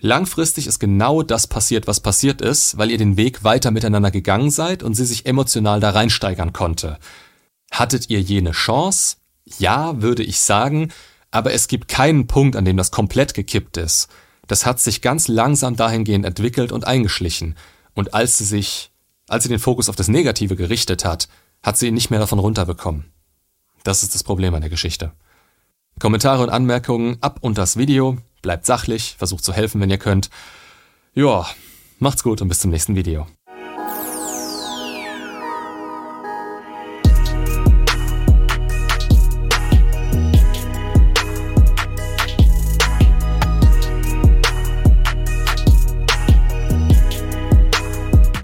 [0.00, 4.50] Langfristig ist genau das passiert, was passiert ist, weil ihr den Weg weiter miteinander gegangen
[4.50, 6.98] seid und sie sich emotional da reinsteigern konnte.
[7.70, 9.18] Hattet ihr jene Chance?
[9.60, 10.90] Ja, würde ich sagen,
[11.30, 14.08] aber es gibt keinen Punkt, an dem das komplett gekippt ist.
[14.48, 17.54] Das hat sich ganz langsam dahingehend entwickelt und eingeschlichen.
[17.94, 18.90] Und als sie sich,
[19.28, 21.28] als sie den Fokus auf das Negative gerichtet hat,
[21.62, 23.12] hat sie ihn nicht mehr davon runterbekommen.
[23.84, 25.12] Das ist das Problem an der Geschichte.
[25.98, 28.18] Kommentare und Anmerkungen ab und das Video.
[28.42, 30.30] Bleibt sachlich, versucht zu helfen, wenn ihr könnt.
[31.14, 31.46] Ja,
[31.98, 33.26] macht's gut und bis zum nächsten Video.